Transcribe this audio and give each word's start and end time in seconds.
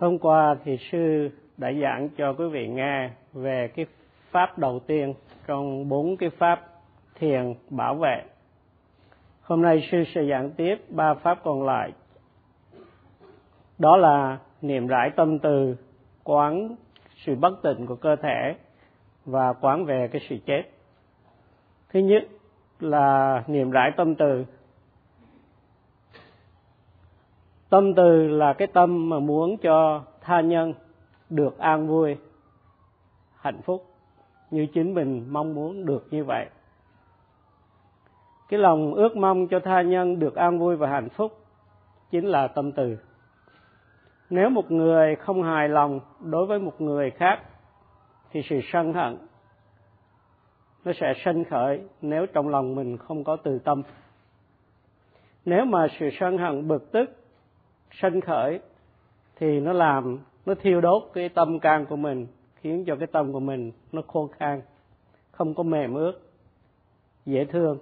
Hôm 0.00 0.18
qua 0.18 0.56
thì 0.64 0.78
sư 0.92 1.30
đã 1.56 1.72
giảng 1.82 2.08
cho 2.16 2.32
quý 2.32 2.48
vị 2.48 2.68
nghe 2.68 3.10
về 3.32 3.68
cái 3.68 3.86
pháp 4.30 4.58
đầu 4.58 4.78
tiên 4.86 5.14
trong 5.46 5.88
bốn 5.88 6.16
cái 6.16 6.30
pháp 6.30 6.60
thiền 7.14 7.54
bảo 7.70 7.94
vệ. 7.94 8.22
Hôm 9.42 9.62
nay 9.62 9.88
sư 9.90 10.04
sẽ 10.14 10.24
giảng 10.30 10.50
tiếp 10.50 10.76
ba 10.88 11.14
pháp 11.14 11.38
còn 11.44 11.66
lại. 11.66 11.92
Đó 13.78 13.96
là 13.96 14.38
niệm 14.62 14.86
rải 14.86 15.10
tâm 15.16 15.38
từ, 15.38 15.76
quán 16.24 16.76
sự 17.16 17.34
bất 17.34 17.62
tịnh 17.62 17.86
của 17.86 17.96
cơ 17.96 18.16
thể 18.16 18.54
và 19.24 19.52
quán 19.52 19.84
về 19.84 20.08
cái 20.12 20.22
sự 20.28 20.36
chết. 20.46 20.62
Thứ 21.92 22.00
nhất 22.00 22.22
là 22.80 23.42
niệm 23.46 23.70
rải 23.70 23.90
tâm 23.96 24.14
từ 24.14 24.44
tâm 27.70 27.94
từ 27.94 28.28
là 28.28 28.52
cái 28.52 28.68
tâm 28.68 29.08
mà 29.08 29.18
muốn 29.18 29.56
cho 29.56 30.02
tha 30.20 30.40
nhân 30.40 30.74
được 31.30 31.58
an 31.58 31.88
vui, 31.88 32.16
hạnh 33.36 33.60
phúc, 33.62 33.86
như 34.50 34.66
chính 34.74 34.94
mình 34.94 35.26
mong 35.28 35.54
muốn 35.54 35.86
được 35.86 36.06
như 36.10 36.24
vậy. 36.24 36.46
Cái 38.48 38.60
lòng 38.60 38.94
ước 38.94 39.16
mong 39.16 39.48
cho 39.48 39.60
tha 39.60 39.82
nhân 39.82 40.18
được 40.18 40.34
an 40.34 40.58
vui 40.58 40.76
và 40.76 40.88
hạnh 40.88 41.08
phúc 41.08 41.32
chính 42.10 42.26
là 42.26 42.48
tâm 42.48 42.72
từ. 42.72 42.96
Nếu 44.30 44.50
một 44.50 44.70
người 44.70 45.16
không 45.16 45.42
hài 45.42 45.68
lòng 45.68 46.00
đối 46.20 46.46
với 46.46 46.58
một 46.58 46.80
người 46.80 47.10
khác, 47.10 47.42
thì 48.30 48.42
sự 48.48 48.60
sân 48.72 48.92
hận 48.92 49.16
nó 50.84 50.92
sẽ 51.00 51.12
sanh 51.24 51.44
khởi 51.44 51.80
nếu 52.02 52.26
trong 52.26 52.48
lòng 52.48 52.74
mình 52.74 52.96
không 52.96 53.24
có 53.24 53.36
từ 53.36 53.58
tâm. 53.58 53.82
Nếu 55.44 55.64
mà 55.64 55.86
sự 55.98 56.08
sân 56.20 56.38
hận 56.38 56.68
bực 56.68 56.92
tức 56.92 57.19
sanh 57.92 58.20
khởi 58.20 58.60
thì 59.36 59.60
nó 59.60 59.72
làm, 59.72 60.18
nó 60.46 60.54
thiêu 60.54 60.80
đốt 60.80 61.02
cái 61.14 61.28
tâm 61.28 61.58
can 61.60 61.86
của 61.86 61.96
mình, 61.96 62.26
khiến 62.56 62.84
cho 62.86 62.96
cái 62.96 63.06
tâm 63.06 63.32
của 63.32 63.40
mình 63.40 63.72
nó 63.92 64.02
khô 64.06 64.26
khan, 64.26 64.62
không 65.30 65.54
có 65.54 65.62
mềm 65.62 65.94
ướt, 65.94 66.20
dễ 67.26 67.44
thương. 67.44 67.78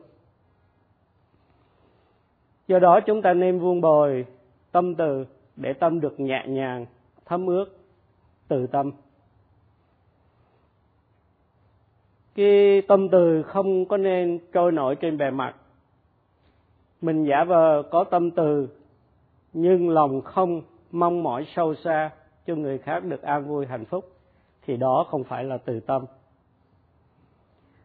Do 2.69 2.79
đó 2.79 3.01
chúng 3.07 3.23
ta 3.23 3.35
nên 3.35 3.59
vuông 3.59 3.81
bồi 3.81 4.27
tâm 4.73 4.95
từ 4.95 5.27
để 5.57 5.73
tâm 5.73 6.01
được 6.01 6.21
nhẹ 6.21 6.45
nhàng, 6.49 6.87
thấm 7.25 7.47
ướt 7.47 7.67
từ 8.49 8.67
tâm. 8.67 8.93
Cái 12.35 12.83
tâm 12.89 13.09
từ 13.09 13.43
không 13.43 13.85
có 13.89 13.97
nên 13.97 14.39
trôi 14.53 14.73
nổi 14.73 14.97
trên 14.97 15.19
bề 15.19 15.31
mặt. 15.31 15.55
Mình 17.01 17.25
giả 17.25 17.45
vờ 17.45 17.83
có 17.91 18.05
tâm 18.05 18.31
từ 18.31 18.69
nhưng 19.61 19.91
lòng 19.91 20.21
không 20.21 20.63
mong 20.91 21.23
mỏi 21.23 21.47
sâu 21.57 21.75
xa 21.75 22.11
cho 22.47 22.55
người 22.55 22.79
khác 22.79 23.05
được 23.05 23.23
an 23.23 23.49
vui 23.49 23.67
hạnh 23.67 23.85
phúc, 23.85 24.05
thì 24.67 24.77
đó 24.77 25.07
không 25.11 25.25
phải 25.25 25.45
là 25.45 25.59
từ 25.59 25.81
tâm. 25.81 26.05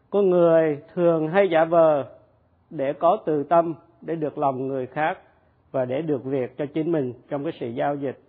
Có 0.10 0.22
người 0.22 0.82
thường 0.94 1.28
hay 1.28 1.50
giả 1.50 1.66
vờ 1.66 2.06
để 2.70 2.94
có 2.94 3.18
từ 3.26 3.44
tâm 3.44 3.74
để 4.02 4.16
được 4.16 4.38
lòng 4.38 4.68
người 4.68 4.88
khác 4.88 5.20
và 5.72 5.86
để 5.86 6.02
được 6.02 6.24
việc 6.24 6.58
cho 6.58 6.66
chính 6.74 6.92
mình 6.92 7.14
trong 7.30 7.44
cái 7.44 7.54
sự 7.60 7.68
giao 7.68 7.96
dịch. 7.96 8.20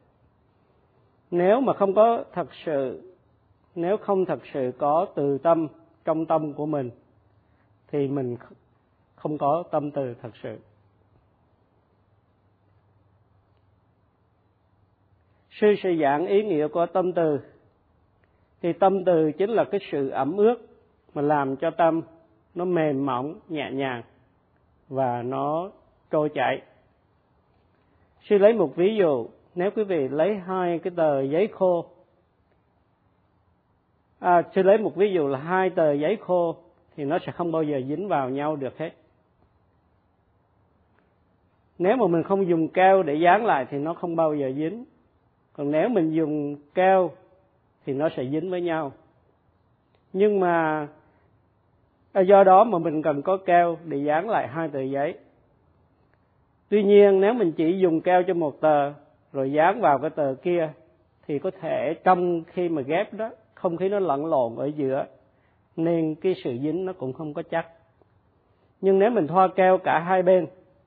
Nếu 1.30 1.60
mà 1.60 1.72
không 1.72 1.94
có 1.94 2.24
thật 2.32 2.48
sự, 2.64 3.12
nếu 3.74 3.96
không 3.96 4.24
thật 4.24 4.40
sự 4.52 4.72
có 4.78 5.06
từ 5.14 5.38
tâm 5.38 5.68
trong 6.04 6.26
tâm 6.26 6.52
của 6.52 6.66
mình, 6.66 6.90
thì 7.92 8.08
mình 8.08 8.36
không 9.14 9.38
có 9.38 9.62
tâm 9.70 9.90
từ 9.90 10.14
thật 10.22 10.30
sự. 10.42 10.58
Sư 15.60 15.74
sẽ 15.82 15.94
giảng 16.00 16.26
ý 16.26 16.42
nghĩa 16.42 16.68
của 16.68 16.86
tâm 16.86 17.12
từ. 17.12 17.40
Thì 18.62 18.72
tâm 18.72 19.04
từ 19.04 19.32
chính 19.32 19.50
là 19.50 19.64
cái 19.64 19.80
sự 19.92 20.08
ẩm 20.08 20.36
ướt 20.36 20.56
mà 21.14 21.22
làm 21.22 21.56
cho 21.56 21.70
tâm 21.70 22.02
nó 22.54 22.64
mềm 22.64 23.06
mỏng 23.06 23.34
nhẹ 23.48 23.70
nhàng 23.72 24.02
và 24.88 25.22
nó 25.22 25.70
trôi 26.10 26.28
chảy. 26.34 26.62
Sư 28.28 28.38
lấy 28.38 28.52
một 28.52 28.76
ví 28.76 28.96
dụ 28.96 29.28
nếu 29.54 29.70
quý 29.70 29.84
vị 29.84 30.08
lấy 30.08 30.36
hai 30.36 30.78
cái 30.78 30.92
tờ 30.96 31.20
giấy 31.20 31.48
khô. 31.52 31.86
À, 34.18 34.42
sư 34.54 34.62
lấy 34.62 34.78
một 34.78 34.96
ví 34.96 35.12
dụ 35.12 35.28
là 35.28 35.38
hai 35.38 35.70
tờ 35.70 35.92
giấy 35.92 36.16
khô 36.20 36.56
thì 36.96 37.04
nó 37.04 37.18
sẽ 37.26 37.32
không 37.32 37.52
bao 37.52 37.62
giờ 37.62 37.80
dính 37.88 38.08
vào 38.08 38.30
nhau 38.30 38.56
được 38.56 38.78
hết. 38.78 38.90
Nếu 41.78 41.96
mà 41.96 42.06
mình 42.06 42.22
không 42.22 42.48
dùng 42.48 42.68
keo 42.68 43.02
để 43.02 43.14
dán 43.14 43.46
lại 43.46 43.66
thì 43.70 43.78
nó 43.78 43.94
không 43.94 44.16
bao 44.16 44.34
giờ 44.34 44.52
dính 44.56 44.84
còn 45.56 45.70
nếu 45.70 45.88
mình 45.88 46.14
dùng 46.14 46.56
keo 46.74 47.10
thì 47.86 47.92
nó 47.92 48.08
sẽ 48.16 48.24
dính 48.24 48.50
với 48.50 48.60
nhau. 48.60 48.92
Nhưng 50.12 50.40
mà 50.40 50.86
à, 52.12 52.20
do 52.20 52.44
đó 52.44 52.64
mà 52.64 52.78
mình 52.78 53.02
cần 53.02 53.22
có 53.22 53.36
keo 53.36 53.78
để 53.84 53.96
dán 53.96 54.28
lại 54.28 54.48
hai 54.48 54.68
tờ 54.68 54.80
giấy. 54.80 55.14
Tuy 56.68 56.82
nhiên, 56.82 57.20
nếu 57.20 57.34
mình 57.34 57.52
chỉ 57.52 57.78
dùng 57.78 58.00
keo 58.00 58.22
cho 58.22 58.34
một 58.34 58.60
tờ 58.60 58.92
rồi 59.32 59.52
dán 59.52 59.80
vào 59.80 59.98
cái 59.98 60.10
tờ 60.10 60.34
kia, 60.42 60.70
thì 61.26 61.38
có 61.38 61.50
thể 61.60 61.94
trong 62.04 62.42
khi 62.46 62.68
mà 62.68 62.82
ghép 62.82 63.14
đó, 63.14 63.30
không 63.54 63.76
khí 63.76 63.88
nó 63.88 63.98
lẫn 63.98 64.26
lộn 64.26 64.56
ở 64.56 64.66
giữa, 64.66 65.06
nên 65.76 66.14
cái 66.14 66.34
sự 66.44 66.58
dính 66.62 66.84
nó 66.84 66.92
cũng 66.92 67.12
không 67.12 67.34
có 67.34 67.42
chắc. 67.50 67.66
Nhưng 68.80 68.98
nếu 68.98 69.10
mình 69.10 69.26
thoa 69.26 69.48
keo 69.48 69.78
cả 69.78 69.98
hai 69.98 70.22
bên, 70.22 70.46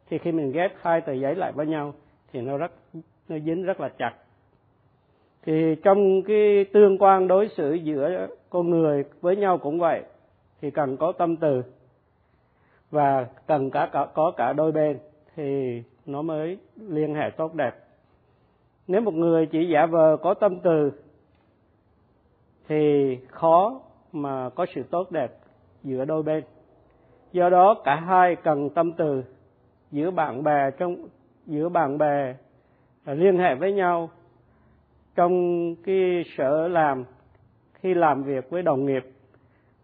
thì 0.10 0.18
khi 0.18 0.32
mình 0.32 0.52
ghép 0.52 0.72
hai 0.82 1.02
tờ 1.02 1.14
giấy 1.14 1.36
lại 1.36 1.52
với 1.52 1.66
nhau, 1.66 1.94
thì 2.34 2.42
nó 2.42 2.58
rất, 2.58 2.72
nó 3.30 3.40
dính 3.40 3.64
rất 3.64 3.80
là 3.80 3.90
chặt 3.90 4.14
thì 5.44 5.76
trong 5.84 6.22
cái 6.24 6.66
tương 6.74 6.98
quan 6.98 7.28
đối 7.28 7.48
xử 7.48 7.74
giữa 7.74 8.28
con 8.50 8.70
người 8.70 9.04
với 9.22 9.36
nhau 9.36 9.58
cũng 9.58 9.80
vậy 9.80 10.04
thì 10.62 10.72
cần 10.72 10.98
có 10.98 11.12
tâm 11.12 11.36
từ 11.36 11.64
và 12.92 13.28
cần 13.48 13.70
cả, 13.70 13.90
cả 13.92 14.08
có 14.14 14.32
cả 14.38 14.54
đôi 14.54 14.72
bên 14.72 15.00
thì 15.36 15.84
nó 16.06 16.22
mới 16.22 16.58
liên 16.76 17.16
hệ 17.16 17.30
tốt 17.30 17.54
đẹp. 17.56 17.76
Nếu 18.88 19.02
một 19.02 19.14
người 19.14 19.46
chỉ 19.46 19.70
giả 19.70 19.86
vờ 19.86 20.18
có 20.22 20.34
tâm 20.34 20.60
từ 20.60 20.92
thì 22.68 23.18
khó 23.28 23.82
mà 24.12 24.50
có 24.50 24.66
sự 24.76 24.84
tốt 24.84 25.12
đẹp 25.12 25.32
giữa 25.84 26.06
đôi 26.06 26.24
bên. 26.24 26.44
Do 27.32 27.50
đó 27.50 27.82
cả 27.84 27.96
hai 27.96 28.36
cần 28.36 28.70
tâm 28.70 28.92
từ 28.94 29.24
giữa 29.92 30.12
bạn 30.12 30.44
bè 30.44 30.72
trong 30.72 30.96
giữa 31.46 31.70
bạn 31.70 31.98
bè 31.98 32.36
liên 33.06 33.38
hệ 33.38 33.56
với 33.56 33.74
nhau 33.74 34.10
trong 35.18 35.76
cái 35.76 36.24
sở 36.38 36.68
làm, 36.68 37.06
khi 37.74 37.94
làm 37.94 38.24
việc 38.24 38.50
với 38.50 38.62
đồng 38.62 38.86
nghiệp, 38.86 39.06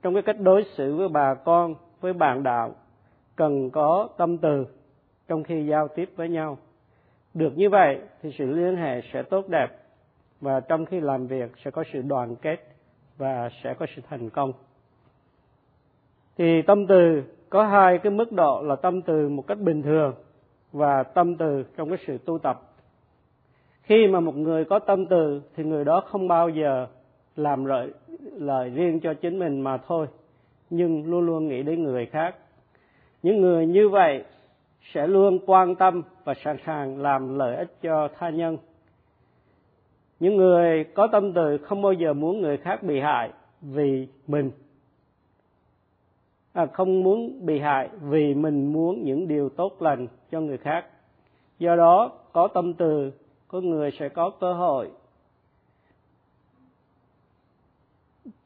trong 0.01 0.13
cái 0.13 0.23
cách 0.23 0.39
đối 0.39 0.65
xử 0.77 0.95
với 0.95 1.09
bà 1.09 1.33
con, 1.33 1.75
với 2.01 2.13
bạn 2.13 2.43
đạo, 2.43 2.75
cần 3.35 3.69
có 3.69 4.09
tâm 4.17 4.37
từ 4.37 4.65
trong 5.27 5.43
khi 5.43 5.65
giao 5.65 5.87
tiếp 5.87 6.09
với 6.15 6.29
nhau. 6.29 6.57
Được 7.33 7.57
như 7.57 7.69
vậy 7.69 7.99
thì 8.21 8.31
sự 8.37 8.45
liên 8.51 8.75
hệ 8.75 9.01
sẽ 9.13 9.23
tốt 9.23 9.47
đẹp 9.47 9.67
và 10.41 10.59
trong 10.59 10.85
khi 10.85 10.99
làm 10.99 11.27
việc 11.27 11.51
sẽ 11.65 11.71
có 11.71 11.83
sự 11.93 12.01
đoàn 12.01 12.35
kết 12.35 12.67
và 13.17 13.49
sẽ 13.63 13.73
có 13.73 13.85
sự 13.95 14.01
thành 14.09 14.29
công. 14.29 14.53
Thì 16.37 16.61
tâm 16.61 16.87
từ 16.87 17.23
có 17.49 17.65
hai 17.65 17.97
cái 17.97 18.11
mức 18.11 18.31
độ 18.31 18.61
là 18.61 18.75
tâm 18.75 19.01
từ 19.01 19.29
một 19.29 19.47
cách 19.47 19.59
bình 19.59 19.81
thường 19.81 20.13
và 20.71 21.03
tâm 21.03 21.37
từ 21.37 21.63
trong 21.77 21.89
cái 21.89 21.97
sự 22.07 22.17
tu 22.17 22.39
tập 22.39 22.72
khi 23.83 24.07
mà 24.07 24.19
một 24.19 24.37
người 24.37 24.65
có 24.65 24.79
tâm 24.79 25.05
từ 25.05 25.41
thì 25.55 25.63
người 25.63 25.85
đó 25.85 26.01
không 26.01 26.27
bao 26.27 26.49
giờ 26.49 26.87
làm 27.35 27.65
lợi 27.65 27.91
lợi 28.33 28.69
riêng 28.69 28.99
cho 28.99 29.13
chính 29.13 29.39
mình 29.39 29.61
mà 29.61 29.77
thôi 29.77 30.07
nhưng 30.69 31.05
luôn 31.05 31.25
luôn 31.25 31.47
nghĩ 31.47 31.63
đến 31.63 31.83
người 31.83 32.05
khác. 32.05 32.35
Những 33.23 33.41
người 33.41 33.65
như 33.65 33.89
vậy 33.89 34.23
sẽ 34.93 35.07
luôn 35.07 35.39
quan 35.45 35.75
tâm 35.75 36.01
và 36.23 36.33
sẵn 36.33 36.57
sàng 36.65 37.01
làm 37.01 37.37
lợi 37.37 37.55
ích 37.55 37.81
cho 37.81 38.09
tha 38.17 38.29
nhân. 38.29 38.57
Những 40.19 40.37
người 40.37 40.83
có 40.83 41.07
tâm 41.07 41.33
từ 41.33 41.57
không 41.57 41.81
bao 41.81 41.93
giờ 41.93 42.13
muốn 42.13 42.41
người 42.41 42.57
khác 42.57 42.83
bị 42.83 42.99
hại 42.99 43.31
vì 43.61 44.07
mình. 44.27 44.51
À, 46.53 46.65
không 46.65 47.03
muốn 47.03 47.45
bị 47.45 47.59
hại 47.59 47.89
vì 48.01 48.33
mình 48.33 48.73
muốn 48.73 49.03
những 49.03 49.27
điều 49.27 49.49
tốt 49.49 49.81
lành 49.81 50.07
cho 50.31 50.41
người 50.41 50.57
khác. 50.57 50.85
Do 51.59 51.75
đó 51.75 52.11
có 52.33 52.47
tâm 52.47 52.73
từ 52.73 53.11
có 53.53 53.61
người 53.61 53.91
sẽ 53.91 54.09
có 54.09 54.29
cơ 54.29 54.53
hội. 54.53 54.91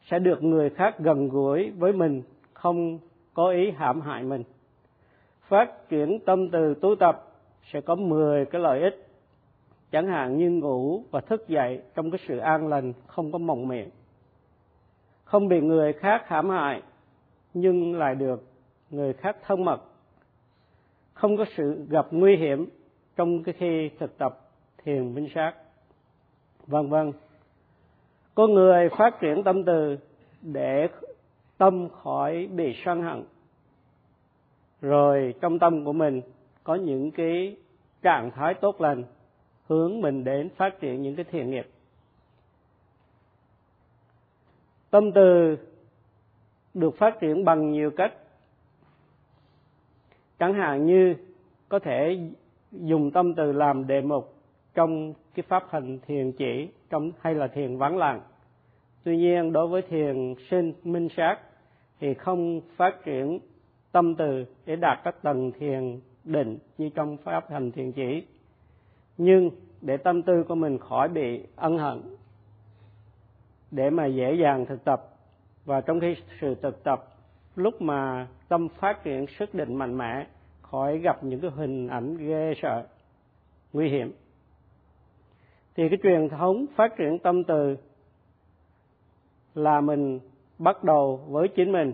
Sẽ 0.01 0.19
được 0.19 0.44
người 0.44 0.69
khác 0.69 1.00
gần 1.00 1.30
gũi 1.30 1.71
với 1.71 1.94
mình, 1.94 2.24
không 2.54 3.00
có 3.33 3.50
ý 3.50 3.71
hãm 3.71 4.01
hại 4.01 4.24
mình. 4.24 4.44
Phát 5.42 5.89
triển 5.89 6.19
tâm 6.25 6.50
từ 6.50 6.74
tu 6.81 6.95
tập 6.95 7.27
sẽ 7.71 7.81
có 7.81 7.95
10 7.95 8.45
cái 8.45 8.62
lợi 8.62 8.81
ích. 8.81 9.07
Chẳng 9.92 10.07
hạn 10.07 10.38
như 10.38 10.50
ngủ 10.50 11.04
và 11.12 11.21
thức 11.21 11.48
dậy 11.48 11.81
trong 11.95 12.12
cái 12.12 12.19
sự 12.27 12.38
an 12.38 12.68
lành 12.68 12.94
không 13.07 13.31
có 13.31 13.38
mộng 13.38 13.68
miệng. 13.68 13.89
Không 15.24 15.48
bị 15.48 15.62
người 15.62 15.94
khác 15.94 16.24
hãm 16.27 16.50
hại, 16.50 16.81
nhưng 17.54 17.95
lại 17.95 18.15
được 18.15 18.44
người 18.89 19.13
khác 19.13 19.38
thân 19.45 19.65
mật. 19.65 19.81
Không 21.13 21.38
có 21.38 21.45
sự 21.56 21.86
gặp 21.89 22.07
nguy 22.12 22.36
hiểm 22.36 22.69
trong 23.15 23.44
cái 23.44 23.56
khi 23.57 23.89
thực 24.00 24.18
tập 24.18 24.47
thiền 24.84 25.16
minh 25.16 25.30
sát, 25.36 25.54
vân 26.68 26.90
vân. 26.90 27.14
Có 28.36 28.48
người 28.48 28.90
phát 28.90 29.20
triển 29.20 29.44
tâm 29.44 29.64
từ 29.64 29.98
để 30.42 30.88
tâm 31.58 31.90
khỏi 31.90 32.48
bị 32.48 32.76
sân 32.86 33.02
hận. 33.02 33.24
Rồi 34.82 35.36
trong 35.42 35.60
tâm 35.60 35.86
của 35.86 35.94
mình 35.94 36.22
có 36.64 36.76
những 36.76 37.12
cái 37.12 37.58
trạng 38.02 38.32
thái 38.32 38.54
tốt 38.54 38.82
lành, 38.82 39.04
hướng 39.68 40.02
mình 40.02 40.24
đến 40.24 40.50
phát 40.50 40.80
triển 40.80 41.02
những 41.02 41.16
cái 41.16 41.26
thiện 41.32 41.52
nghiệp. 41.52 41.70
Tâm 44.90 45.12
từ 45.12 45.58
được 46.74 46.98
phát 46.98 47.20
triển 47.20 47.46
bằng 47.46 47.72
nhiều 47.72 47.92
cách. 47.92 48.14
Chẳng 50.40 50.54
hạn 50.54 50.86
như 50.86 51.16
có 51.70 51.80
thể 51.80 52.20
dùng 52.72 53.12
tâm 53.12 53.36
từ 53.36 53.52
làm 53.52 53.88
đề 53.88 54.02
mục 54.02 54.37
trong 54.78 55.14
cái 55.36 55.44
pháp 55.48 55.64
hành 55.70 56.00
thiền 56.08 56.32
chỉ, 56.32 56.70
trong 56.90 57.12
hay 57.22 57.36
là 57.36 57.48
thiền 57.48 57.78
vắng 57.78 57.98
lặng 57.98 58.22
tuy 59.08 59.18
nhiên, 59.18 59.54
đối 59.54 59.68
với 59.68 59.82
thiền 59.82 60.36
sinh 60.50 60.74
minh 60.84 61.08
sát 61.18 61.38
thì 62.00 62.14
không 62.14 62.62
phát 62.76 63.06
triển 63.06 63.40
tâm 63.92 64.16
từ 64.16 64.46
để 64.66 64.76
đạt 64.76 65.00
các 65.04 65.22
tầng 65.22 65.52
thiền 65.52 66.00
định 66.24 66.58
như 66.78 66.90
trong 66.90 67.18
pháp 67.18 67.52
hành 67.52 67.72
thiền 67.72 67.92
chỉ. 67.92 68.24
Nhưng 69.18 69.50
để 69.82 69.98
tâm 69.98 70.22
tư 70.22 70.44
của 70.44 70.56
mình 70.56 70.78
khỏi 70.78 71.10
bị 71.10 71.44
ân 71.56 71.78
hận, 71.78 72.02
để 73.72 73.90
mà 73.90 74.06
dễ 74.06 74.34
dàng 74.34 74.66
thực 74.66 74.84
tập, 74.84 75.02
và 75.66 75.82
trong 75.82 76.00
khi 76.00 76.16
sự 76.42 76.56
thực 76.56 76.84
tập, 76.84 77.08
lúc 77.56 77.82
mà 77.82 78.28
tâm 78.48 78.68
phát 78.70 79.04
triển 79.04 79.26
sức 79.28 79.54
định 79.54 79.76
mạnh 79.76 79.98
mẽ, 79.98 80.28
khỏi 80.62 80.98
gặp 80.98 81.24
những 81.24 81.40
cái 81.40 81.52
hình 81.52 81.88
ảnh 81.88 82.18
ghê 82.18 82.54
sợ, 82.62 82.88
nguy 83.74 83.90
hiểm 83.90 84.12
thì 85.78 85.90
cái 85.90 85.98
truyền 86.04 86.30
thống 86.30 86.66
phát 86.76 86.98
triển 86.98 87.20
tâm 87.20 87.44
từ 87.44 87.78
là 89.56 89.82
mình 89.82 90.20
bắt 90.58 90.84
đầu 90.84 91.22
với 91.28 91.48
chính 91.48 91.72
mình. 91.72 91.94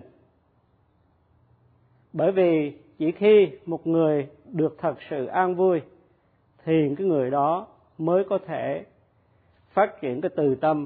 Bởi 2.14 2.32
vì 2.32 2.74
chỉ 2.98 3.12
khi 3.12 3.50
một 3.66 3.88
người 3.88 4.28
được 4.46 4.76
thật 4.80 4.96
sự 5.10 5.26
an 5.26 5.56
vui, 5.56 5.82
thì 6.66 6.96
cái 6.98 7.08
người 7.08 7.32
đó 7.32 7.68
mới 7.98 8.24
có 8.30 8.38
thể 8.48 8.86
phát 9.74 10.02
triển 10.02 10.22
cái 10.22 10.32
từ 10.36 10.56
tâm 10.56 10.86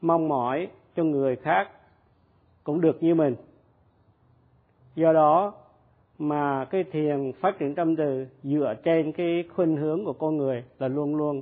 mong 0.00 0.28
mỏi 0.28 0.68
cho 0.96 1.04
người 1.04 1.36
khác 1.36 1.70
cũng 2.64 2.80
được 2.80 3.02
như 3.02 3.14
mình. 3.14 3.36
Do 4.94 5.12
đó 5.12 5.54
mà 6.18 6.64
cái 6.64 6.84
thiền 6.84 7.32
phát 7.40 7.58
triển 7.58 7.74
tâm 7.74 7.96
từ 7.96 8.26
dựa 8.42 8.74
trên 8.84 9.12
cái 9.12 9.44
khuynh 9.54 9.76
hướng 9.76 10.04
của 10.04 10.12
con 10.12 10.36
người 10.36 10.64
là 10.78 10.88
luôn 10.88 11.16
luôn 11.16 11.40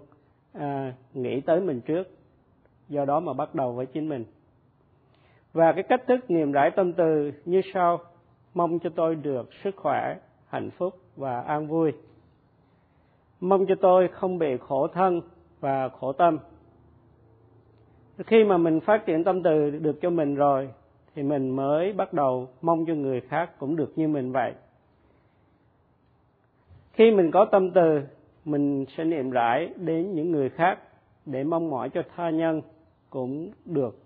à, 0.53 0.95
nghĩ 1.15 1.41
tới 1.41 1.61
mình 1.61 1.81
trước 1.81 2.09
do 2.89 3.05
đó 3.05 3.21
mà 3.21 3.33
bắt 3.33 3.55
đầu 3.55 3.73
với 3.73 3.87
chính 3.87 4.09
mình. 4.09 4.25
Và 5.53 5.73
cái 5.73 5.83
cách 5.83 6.03
thức 6.07 6.31
niềm 6.31 6.53
rải 6.53 6.71
tâm 6.71 6.93
từ 6.93 7.33
như 7.45 7.61
sau. 7.75 8.01
Mong 8.55 8.79
cho 8.79 8.91
tôi 8.97 9.15
được 9.15 9.51
sức 9.65 9.77
khỏe 9.77 10.17
hạnh 10.49 10.71
phúc 10.71 10.95
và 11.17 11.41
an 11.41 11.67
vui. 11.67 11.93
Mong 13.41 13.67
cho 13.67 13.75
tôi 13.81 14.09
không 14.09 14.39
bị 14.39 14.57
khổ 14.57 14.87
thân 14.87 15.21
và 15.61 15.89
khổ 15.89 16.13
tâm. 16.13 16.39
Khi 18.27 18.45
mà 18.45 18.57
mình 18.57 18.81
phát 18.81 19.07
triển 19.07 19.25
tâm 19.25 19.43
từ 19.43 19.71
được 19.71 19.99
cho 20.03 20.11
mình 20.11 20.35
rồi 20.35 20.69
thì 21.15 21.23
mình 21.23 21.51
mới 21.51 21.93
bắt 21.93 22.13
đầu 22.13 22.49
mong 22.63 22.85
cho 22.87 22.95
người 22.95 23.21
khác 23.21 23.51
cũng 23.59 23.77
được 23.77 23.93
như 23.97 24.09
mình 24.09 24.33
vậy. 24.33 24.53
Khi 26.93 27.11
mình 27.11 27.31
có 27.31 27.45
tâm 27.45 27.71
từ 27.71 28.01
mình 28.45 28.85
sẽ 28.97 29.05
niệm 29.05 29.31
rải 29.31 29.75
đến 29.77 30.15
những 30.15 30.31
người 30.31 30.49
khác 30.49 30.79
để 31.27 31.45
mong 31.45 31.71
mỏi 31.71 31.91
cho 31.91 32.03
tha 32.17 32.31
nhân 32.31 32.63
cũng 33.11 33.51
được. 33.65 33.99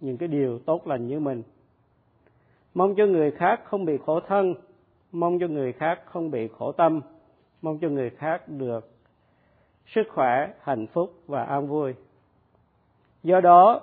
Những 0.00 0.16
cái 0.16 0.28
điều 0.28 0.58
tốt 0.58 0.86
lành 0.86 1.06
như 1.06 1.20
mình. 1.20 1.42
Mong 2.74 2.94
cho 2.96 3.06
người 3.06 3.30
khác 3.30 3.60
không 3.64 3.84
bị 3.84 3.98
khổ 4.06 4.20
thân. 4.20 4.54
Mong 5.12 5.38
cho 5.38 5.46
người 5.46 5.72
khác 5.72 6.00
không 6.06 6.30
bị 6.30 6.48
khổ 6.58 6.72
tâm. 6.72 7.00
Mong 7.62 7.78
cho 7.78 7.88
người 7.88 8.10
khác 8.10 8.48
được 8.48 8.90
sức 9.86 10.02
khỏe 10.14 10.52
hạnh 10.60 10.86
phúc 10.86 11.14
và 11.26 11.44
an 11.44 11.66
vui. 11.66 11.94
Do 13.22 13.40
đó 13.40 13.80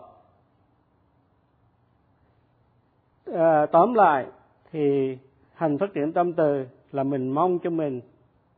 à, 3.34 3.66
tóm 3.66 3.94
lại 3.94 4.26
thì 4.72 5.18
hành 5.54 5.78
phát 5.78 5.94
triển 5.94 6.14
tâm 6.14 6.34
từ 6.34 6.66
là 6.92 7.04
mình 7.04 7.30
mong 7.30 7.60
cho 7.60 7.70
mình 7.70 8.02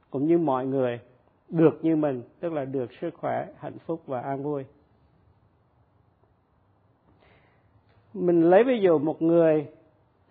cũng 0.09 0.27
như 0.27 0.37
mọi 0.37 0.65
người 0.65 0.99
được 1.49 1.79
như 1.81 1.95
mình 1.95 2.23
tức 2.39 2.53
là 2.53 2.65
được 2.65 2.93
sức 3.01 3.13
khỏe 3.13 3.47
hạnh 3.59 3.77
phúc 3.85 4.01
và 4.05 4.21
an 4.21 4.43
vui. 4.43 4.65
Mình 8.13 8.41
lấy 8.41 8.63
ví 8.63 8.79
dụ 8.79 8.99
một 8.99 9.21
người 9.21 9.67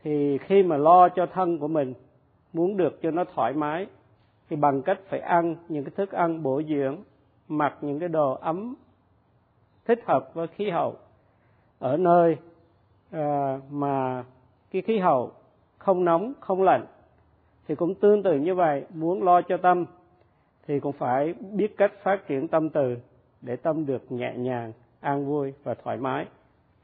thì 0.03 0.39
khi 0.39 0.63
mà 0.63 0.77
lo 0.77 1.09
cho 1.09 1.27
thân 1.27 1.59
của 1.59 1.69
mình 1.69 1.95
muốn 2.53 2.77
được 2.77 3.03
cho 3.03 3.11
nó 3.11 3.25
thoải 3.35 3.53
mái 3.53 3.87
thì 4.51 4.57
bằng 4.57 4.83
cách 4.83 4.99
phải 5.09 5.21
ăn 5.21 5.57
những 5.69 5.85
cái 5.85 5.93
thức 5.97 6.13
ăn 6.13 6.43
bổ 6.43 6.63
dưỡng 6.63 6.97
mặc 7.49 7.77
những 7.81 7.99
cái 7.99 8.09
đồ 8.09 8.33
ấm 8.33 8.75
thích 9.85 10.01
hợp 10.07 10.35
với 10.35 10.47
khí 10.47 10.71
hậu. 10.71 10.95
Ở 11.79 11.97
nơi 11.97 12.37
à, 13.11 13.61
mà 13.71 14.25
cái 14.71 14.83
khí 14.83 14.99
hậu 14.99 15.33
không 15.79 16.05
nóng 16.05 16.33
không 16.41 16.63
lạnh 16.63 16.87
thì 17.69 17.75
cũng 17.75 17.95
tương 17.95 18.23
tự 18.23 18.35
như 18.35 18.55
vậy 18.55 18.85
muốn 18.95 19.23
lo 19.23 19.43
cho 19.43 19.57
tâm 19.57 19.85
thì 20.67 20.81
cũng 20.81 20.93
phải 20.93 21.35
biết 21.53 21.77
cách 21.77 21.93
phát 22.03 22.27
triển 22.27 22.49
tâm 22.49 22.71
từ 22.71 22.97
để 23.41 23.57
tâm 23.57 23.87
được 23.87 24.13
nhẹ 24.13 24.35
nhàng, 24.37 24.73
an 25.01 25.27
vui 25.27 25.53
và 25.65 25.75
thoải 25.75 25.97
mái. 25.97 26.27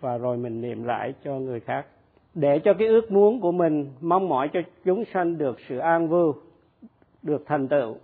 Và 0.00 0.18
rồi 0.18 0.36
mình 0.36 0.60
niệm 0.60 0.84
lại 0.84 1.14
cho 1.24 1.32
người 1.38 1.60
khác. 1.60 1.86
Để 2.34 2.58
cho 2.58 2.74
cái 2.74 2.88
ước 2.88 3.10
muốn 3.10 3.40
của 3.40 3.52
mình, 3.52 3.90
mong 4.00 4.28
mỏi 4.28 4.50
cho 4.52 4.60
chúng 4.84 5.04
sanh 5.04 5.38
được 5.38 5.60
sự 5.68 5.78
an 5.78 6.08
vui, 6.08 6.32
được 7.22 7.42
thành 7.46 7.68
tựu, 7.68 7.96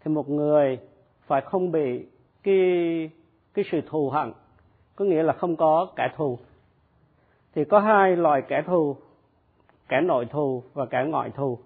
thì 0.00 0.10
một 0.10 0.28
người 0.28 0.78
phải 1.26 1.40
không 1.40 1.72
bị 1.72 2.06
cái 2.42 3.10
cái 3.54 3.64
sự 3.72 3.80
thù 3.86 4.10
hận, 4.10 4.32
có 4.96 5.04
nghĩa 5.04 5.22
là 5.22 5.32
không 5.32 5.56
có 5.56 5.92
kẻ 5.96 6.08
thù. 6.16 6.38
Thì 7.54 7.64
có 7.64 7.78
hai 7.78 8.16
loại 8.16 8.42
kẻ 8.48 8.62
thù, 8.66 8.96
kẻ 9.88 10.00
nội 10.00 10.26
thù 10.30 10.62
và 10.74 10.86
kẻ 10.86 11.04
ngoại 11.08 11.30
thù 11.30 11.58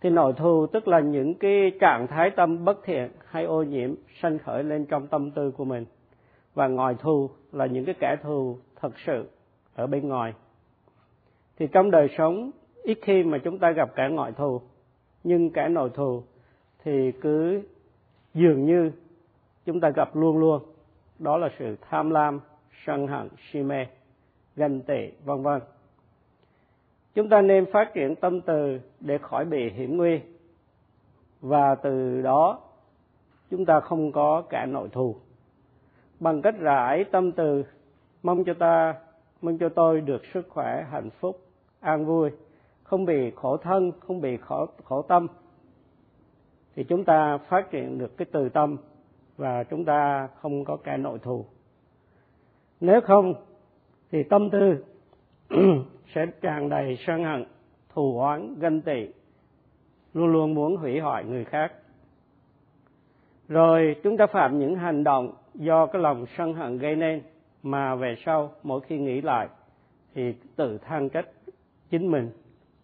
thì 0.00 0.10
nội 0.10 0.32
thù 0.36 0.66
tức 0.66 0.88
là 0.88 1.00
những 1.00 1.34
cái 1.34 1.72
trạng 1.80 2.06
thái 2.06 2.30
tâm 2.30 2.64
bất 2.64 2.78
thiện 2.84 3.10
hay 3.26 3.44
ô 3.44 3.62
nhiễm 3.62 3.94
sanh 4.22 4.38
khởi 4.38 4.64
lên 4.64 4.86
trong 4.86 5.06
tâm 5.06 5.30
tư 5.30 5.50
của 5.50 5.64
mình. 5.64 5.84
Và 6.54 6.68
ngoại 6.68 6.94
thù 6.98 7.30
là 7.52 7.66
những 7.66 7.84
cái 7.84 7.94
kẻ 8.00 8.16
thù 8.22 8.58
thật 8.80 8.92
sự 9.06 9.28
ở 9.74 9.86
bên 9.86 10.08
ngoài. 10.08 10.32
Thì 11.58 11.66
trong 11.72 11.90
đời 11.90 12.08
sống, 12.18 12.50
ít 12.82 12.98
khi 13.02 13.22
mà 13.22 13.38
chúng 13.38 13.58
ta 13.58 13.70
gặp 13.70 13.90
kẻ 13.96 14.08
ngoại 14.10 14.32
thù. 14.32 14.60
Nhưng 15.24 15.50
kẻ 15.50 15.68
nội 15.68 15.90
thù 15.94 16.22
thì 16.84 17.12
cứ 17.12 17.62
dường 18.34 18.64
như 18.66 18.92
chúng 19.66 19.80
ta 19.80 19.90
gặp 19.90 20.16
luôn 20.16 20.38
luôn. 20.38 20.62
Đó 21.18 21.36
là 21.36 21.48
sự 21.58 21.76
tham 21.90 22.10
lam, 22.10 22.40
sân 22.86 23.06
hận, 23.06 23.28
si 23.50 23.62
mê, 23.62 23.86
ganh 24.56 24.80
tị, 24.80 25.10
vân 25.24 25.42
vân 25.42 25.60
chúng 27.14 27.28
ta 27.28 27.42
nên 27.42 27.66
phát 27.72 27.94
triển 27.94 28.16
tâm 28.16 28.40
từ 28.40 28.80
để 29.00 29.18
khỏi 29.18 29.44
bị 29.44 29.70
hiểm 29.70 29.96
nguy. 29.96 30.20
Và 31.40 31.74
từ 31.74 32.22
đó, 32.22 32.60
chúng 33.50 33.64
ta 33.64 33.80
không 33.80 34.12
có 34.12 34.42
cả 34.50 34.66
nội 34.66 34.88
thù. 34.92 35.16
Bằng 36.20 36.42
cách 36.42 36.54
rải 36.58 37.04
tâm 37.04 37.32
từ, 37.32 37.64
mong 38.22 38.44
cho 38.44 38.54
ta, 38.54 38.94
mong 39.42 39.58
cho 39.58 39.68
tôi 39.68 40.00
được 40.00 40.22
sức 40.34 40.48
khỏe, 40.48 40.86
hạnh 40.90 41.10
phúc, 41.10 41.40
an 41.80 42.06
vui, 42.06 42.30
không 42.82 43.04
bị 43.04 43.30
khổ 43.36 43.56
thân, 43.56 43.92
không 44.00 44.20
bị 44.20 44.36
khổ 44.36 44.66
khổ 44.84 45.02
tâm, 45.02 45.26
thì 46.76 46.84
chúng 46.84 47.04
ta 47.04 47.38
phát 47.38 47.70
triển 47.70 47.98
được 47.98 48.16
cái 48.16 48.26
từ 48.32 48.48
tâm 48.48 48.76
và 49.36 49.64
chúng 49.64 49.84
ta 49.84 50.28
không 50.40 50.64
có 50.64 50.76
cả 50.76 50.96
nội 50.96 51.18
thù. 51.18 51.44
Nếu 52.80 53.00
không, 53.00 53.34
thì 54.10 54.22
tâm 54.22 54.50
tư 54.50 54.84
sẽ 56.14 56.26
tràn 56.40 56.68
đầy 56.68 56.98
sân 57.06 57.24
hận, 57.24 57.44
thù 57.94 58.20
oán, 58.20 58.54
ganh 58.58 58.80
tị, 58.80 59.08
luôn 60.14 60.26
luôn 60.26 60.54
muốn 60.54 60.76
hủy 60.76 61.00
hoại 61.00 61.24
người 61.24 61.44
khác. 61.44 61.72
Rồi 63.48 63.96
chúng 64.02 64.16
ta 64.16 64.26
phạm 64.26 64.58
những 64.58 64.74
hành 64.74 65.04
động 65.04 65.34
do 65.54 65.86
cái 65.86 66.02
lòng 66.02 66.26
sân 66.36 66.54
hận 66.54 66.78
gây 66.78 66.96
nên, 66.96 67.22
mà 67.62 67.94
về 67.94 68.14
sau 68.24 68.52
mỗi 68.62 68.80
khi 68.80 68.98
nghĩ 68.98 69.20
lại 69.20 69.48
thì 70.14 70.34
tự 70.56 70.78
than 70.78 71.08
trách 71.08 71.26
chính 71.90 72.10
mình 72.10 72.30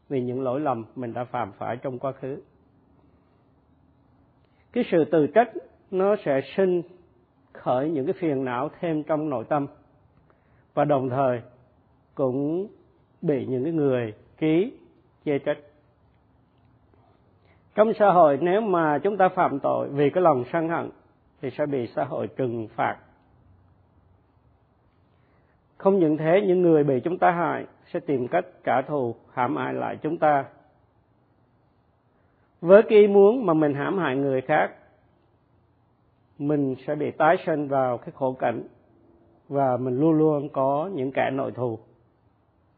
vì 0.09 0.23
những 0.23 0.43
lỗi 0.43 0.61
lầm 0.61 0.85
mình 0.95 1.13
đã 1.13 1.25
phạm 1.25 1.53
phải 1.59 1.77
trong 1.77 1.99
quá 1.99 2.13
khứ. 2.13 2.43
Cái 4.73 4.85
sự 4.91 5.05
tự 5.05 5.27
trách 5.27 5.51
nó 5.91 6.17
sẽ 6.25 6.41
sinh 6.57 6.83
khởi 7.53 7.91
những 7.91 8.07
cái 8.07 8.15
phiền 8.19 8.45
não 8.45 8.71
thêm 8.81 9.03
trong 9.03 9.31
nội 9.31 9.45
tâm 9.49 9.67
và 10.75 10.85
đồng 10.85 11.09
thời 11.09 11.41
cũng 12.15 12.69
bị 13.23 13.47
những 13.47 13.65
cái 13.65 13.73
người 13.73 14.15
ký 14.39 14.73
chê 15.25 15.39
trách. 15.39 15.59
Trong 17.75 17.93
xã 17.99 18.13
hội 18.13 18.39
nếu 18.41 18.61
mà 18.61 18.99
chúng 18.99 19.17
ta 19.17 19.29
phạm 19.29 19.61
tội 19.61 19.89
vì 19.89 20.11
cái 20.11 20.23
lòng 20.23 20.45
sân 20.53 20.69
hận 20.69 20.91
thì 21.43 21.51
sẽ 21.51 21.67
bị 21.67 21.87
xã 21.87 22.05
hội 22.05 22.27
trừng 22.27 22.69
phạt. 22.75 22.97
Không 25.77 25.99
những 25.99 26.17
thế, 26.17 26.43
những 26.47 26.63
người 26.63 26.85
bị 26.85 27.01
chúng 27.05 27.19
ta 27.19 27.31
hại 27.31 27.67
sẽ 27.93 28.01
tìm 28.01 28.29
cách 28.29 28.45
trả 28.65 28.83
thù, 28.83 29.15
hãm 29.33 29.57
hại 29.57 29.75
lại 29.75 29.97
chúng 30.03 30.19
ta. 30.19 30.45
Với 32.61 32.83
cái 32.83 32.99
ý 32.99 33.07
muốn 33.07 33.47
mà 33.47 33.55
mình 33.55 33.75
hãm 33.75 33.99
hại 33.99 34.17
người 34.17 34.41
khác, 34.41 34.71
mình 36.39 36.75
sẽ 36.87 36.95
bị 36.95 37.11
tái 37.11 37.37
sinh 37.47 37.69
vào 37.69 37.99
cái 37.99 38.11
khổ 38.15 38.33
cảnh 38.33 38.63
và 39.49 39.77
mình 39.77 40.01
luôn 40.01 40.13
luôn 40.13 40.49
có 40.49 40.91
những 40.95 41.13
kẻ 41.13 41.31
nội 41.31 41.53
thù 41.53 41.79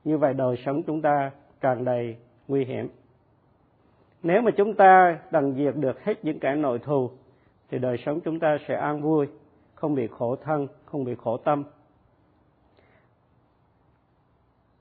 như 0.07 0.19
vậy 0.19 0.35
đời 0.35 0.57
sống 0.67 0.83
chúng 0.83 1.03
ta 1.03 1.31
tràn 1.61 1.85
đầy 1.85 2.17
nguy 2.49 2.65
hiểm. 2.65 2.89
Nếu 4.23 4.43
mà 4.43 4.51
chúng 4.57 4.75
ta 4.75 5.19
đằng 5.31 5.55
diệt 5.55 5.77
được 5.77 6.05
hết 6.05 6.25
những 6.25 6.39
kẻ 6.39 6.55
nội 6.55 6.79
thù, 6.79 7.11
thì 7.71 7.79
đời 7.79 7.97
sống 8.07 8.21
chúng 8.21 8.39
ta 8.41 8.59
sẽ 8.69 8.75
an 8.75 9.01
vui, 9.01 9.27
không 9.75 9.95
bị 9.95 10.07
khổ 10.07 10.37
thân, 10.37 10.67
không 10.85 11.05
bị 11.05 11.15
khổ 11.15 11.37
tâm. 11.37 11.65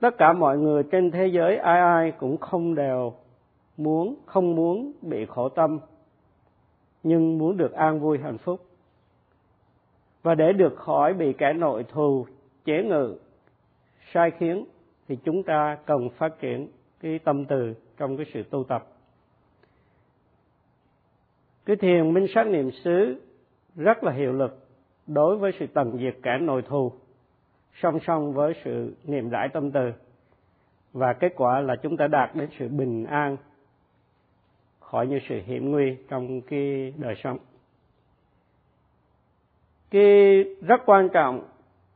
Tất 0.00 0.18
cả 0.18 0.32
mọi 0.32 0.58
người 0.58 0.82
trên 0.82 1.10
thế 1.10 1.26
giới 1.26 1.56
ai 1.56 1.80
ai 1.80 2.12
cũng 2.12 2.36
không 2.36 2.74
đều 2.74 3.12
muốn, 3.76 4.14
không 4.26 4.54
muốn 4.54 4.92
bị 5.02 5.26
khổ 5.26 5.48
tâm, 5.48 5.78
nhưng 7.02 7.38
muốn 7.38 7.56
được 7.56 7.72
an 7.72 8.00
vui, 8.00 8.18
hạnh 8.18 8.38
phúc. 8.38 8.60
Và 10.22 10.34
để 10.34 10.52
được 10.52 10.76
khỏi 10.76 11.14
bị 11.14 11.32
kẻ 11.32 11.52
nội 11.52 11.84
thù 11.84 12.26
chế 12.64 12.82
ngự, 12.82 13.16
sai 14.12 14.30
khiến 14.30 14.64
thì 15.08 15.16
chúng 15.24 15.42
ta 15.42 15.78
cần 15.86 16.08
phát 16.10 16.40
triển 16.40 16.68
cái 17.00 17.18
tâm 17.18 17.44
từ 17.44 17.74
trong 17.96 18.16
cái 18.16 18.26
sự 18.34 18.42
tu 18.50 18.64
tập. 18.64 18.86
Cái 21.64 21.76
thiền 21.76 22.14
minh 22.14 22.26
sát 22.34 22.46
niệm 22.46 22.70
xứ 22.70 23.22
rất 23.76 24.04
là 24.04 24.12
hiệu 24.12 24.32
lực 24.32 24.68
đối 25.06 25.36
với 25.36 25.52
sự 25.58 25.66
tận 25.66 25.98
diệt 25.98 26.16
cả 26.22 26.38
nội 26.38 26.62
thù, 26.62 26.92
song 27.82 27.98
song 28.06 28.32
với 28.32 28.54
sự 28.64 28.94
niệm 29.04 29.28
rãi 29.28 29.48
tâm 29.48 29.70
từ. 29.70 29.92
Và 30.92 31.12
kết 31.12 31.32
quả 31.36 31.60
là 31.60 31.76
chúng 31.82 31.96
ta 31.96 32.08
đạt 32.08 32.36
đến 32.36 32.48
sự 32.58 32.68
bình 32.68 33.04
an 33.04 33.36
khỏi 34.80 35.06
những 35.06 35.20
sự 35.28 35.40
hiểm 35.46 35.70
nguy 35.70 35.96
trong 36.08 36.40
cái 36.40 36.92
đời 36.96 37.14
sống. 37.24 37.38
Cái 39.90 40.44
rất 40.44 40.80
quan 40.86 41.08
trọng 41.12 41.48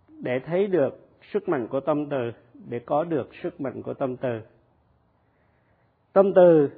để 0.08 0.40
thấy 0.46 0.66
được 0.66 1.08
sức 1.32 1.48
mạnh 1.48 1.66
của 1.70 1.80
tâm 1.80 2.06
từ 2.06 2.32
để 2.68 2.78
có 2.78 3.04
được 3.04 3.34
sức 3.42 3.60
mạnh 3.60 3.82
của 3.82 3.94
tâm 3.94 4.16
từ. 4.16 4.40
Tâm 6.12 6.32
từ 6.34 6.70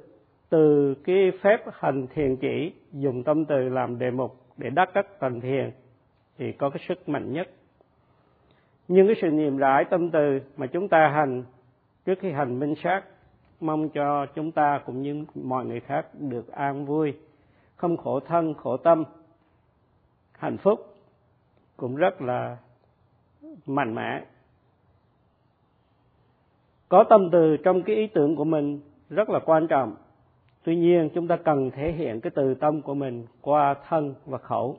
từ 0.49 0.95
cái 1.03 1.31
phép 1.41 1.57
hành 1.73 2.07
thiền 2.07 2.35
chỉ, 2.35 2.73
dùng 2.91 3.23
tâm 3.23 3.45
từ 3.45 3.69
làm 3.69 3.99
đề 3.99 4.11
mục 4.11 4.35
để 4.57 4.69
đắc 4.69 4.89
các 4.93 5.19
tầng 5.19 5.41
thiền, 5.41 5.71
thì 6.37 6.51
có 6.51 6.69
cái 6.69 6.83
sức 6.87 7.09
mạnh 7.09 7.33
nhất. 7.33 7.49
Nhưng 8.87 9.07
cái 9.07 9.15
sự 9.21 9.27
niệm 9.27 9.57
rãi 9.57 9.85
tâm 9.89 10.11
từ 10.11 10.39
mà 10.57 10.67
chúng 10.67 10.89
ta 10.89 11.07
hành 11.07 11.43
trước 12.05 12.19
khi 12.19 12.31
hành 12.31 12.59
minh 12.59 12.75
sát, 12.83 13.03
mong 13.59 13.89
cho 13.89 14.25
chúng 14.35 14.51
ta 14.51 14.81
cũng 14.85 15.01
như 15.01 15.25
mọi 15.35 15.65
người 15.65 15.79
khác 15.79 16.07
được 16.19 16.51
an 16.51 16.85
vui, 16.85 17.13
không 17.75 17.97
khổ 17.97 18.19
thân, 18.19 18.53
khổ 18.53 18.77
tâm, 18.77 19.03
hạnh 20.31 20.57
phúc, 20.57 20.79
cũng 21.77 21.95
rất 21.95 22.21
là 22.21 22.57
mạnh 23.65 23.95
mẽ 23.95 24.25
có 26.93 27.03
tâm 27.03 27.29
từ 27.31 27.57
trong 27.57 27.83
cái 27.83 27.95
ý 27.95 28.07
tưởng 28.07 28.35
của 28.35 28.43
mình 28.43 28.79
rất 29.09 29.29
là 29.29 29.39
quan 29.39 29.67
trọng. 29.67 29.95
Tuy 30.63 30.75
nhiên 30.75 31.09
chúng 31.13 31.27
ta 31.27 31.37
cần 31.37 31.71
thể 31.71 31.91
hiện 31.91 32.21
cái 32.21 32.31
từ 32.35 32.53
tâm 32.53 32.81
của 32.81 32.93
mình 32.93 33.25
qua 33.41 33.75
thân 33.87 34.13
và 34.25 34.37
khẩu. 34.37 34.77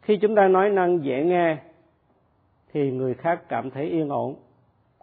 Khi 0.00 0.16
chúng 0.16 0.34
ta 0.34 0.48
nói 0.48 0.70
năng 0.70 1.04
dễ 1.04 1.24
nghe 1.24 1.56
thì 2.72 2.90
người 2.90 3.14
khác 3.14 3.48
cảm 3.48 3.70
thấy 3.70 3.84
yên 3.84 4.08
ổn 4.08 4.36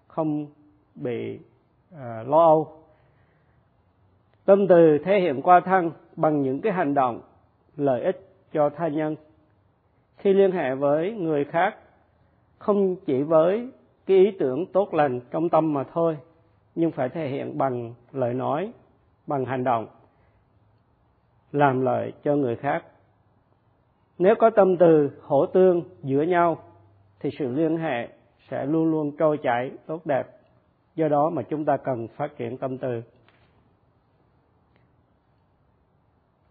không 0.08 0.48
bị 0.96 1.40
à, 1.96 2.24
lo 2.28 2.46
âu. 2.46 2.84
Tâm 4.46 4.68
từ 4.68 4.98
thể 5.06 5.20
hiện 5.20 5.42
qua 5.42 5.60
thân 5.60 5.92
bằng 6.16 6.42
những 6.42 6.62
cái 6.62 6.74
hành 6.74 6.94
động 6.94 7.22
lợi 7.78 8.04
ích 8.04 8.30
cho 8.54 8.70
tha 8.70 8.88
nhân. 8.88 9.16
Khi 10.18 10.34
liên 10.34 10.52
hệ 10.52 10.76
với 10.76 11.12
người 11.12 11.46
khác 11.46 11.76
không 12.58 12.96
chỉ 13.06 13.22
với 13.22 13.70
cái 14.10 14.18
ý 14.18 14.32
tưởng 14.40 14.66
tốt 14.66 14.94
lành 14.94 15.20
trong 15.32 15.50
tâm 15.50 15.74
mà 15.74 15.84
thôi, 15.84 16.18
nhưng 16.76 16.92
phải 16.92 17.10
thể 17.10 17.28
hiện 17.28 17.58
bằng 17.58 17.94
lời 18.12 18.34
nói, 18.34 18.72
bằng 19.28 19.46
hành 19.46 19.64
động, 19.64 19.88
làm 21.52 21.82
lợi 21.82 22.14
cho 22.24 22.36
người 22.36 22.56
khác. 22.56 22.86
Nếu 24.18 24.36
có 24.40 24.50
tâm 24.50 24.78
từ 24.78 25.10
hỗ 25.22 25.46
tương 25.46 25.84
giữa 26.04 26.22
nhau, 26.22 26.58
thì 27.20 27.30
sự 27.40 27.48
liên 27.48 27.78
hệ 27.78 28.08
sẽ 28.50 28.66
luôn 28.66 28.92
luôn 28.92 29.12
trôi 29.18 29.38
chảy 29.44 29.72
tốt 29.86 30.06
đẹp. 30.06 30.28
Do 30.96 31.08
đó 31.08 31.30
mà 31.30 31.42
chúng 31.42 31.66
ta 31.66 31.78
cần 31.78 32.08
phát 32.08 32.38
triển 32.38 32.58
tâm 32.58 32.78
từ. 32.78 33.02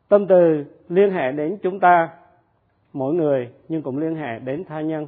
Tâm 0.08 0.26
từ 0.26 0.64
liên 0.88 1.10
hệ 1.10 1.32
đến 1.32 1.58
chúng 1.62 1.80
ta, 1.80 2.08
mỗi 2.92 3.14
người 3.14 3.52
nhưng 3.68 3.82
cũng 3.82 3.98
liên 3.98 4.14
hệ 4.14 4.38
đến 4.38 4.64
tha 4.64 4.80
nhân 4.80 5.06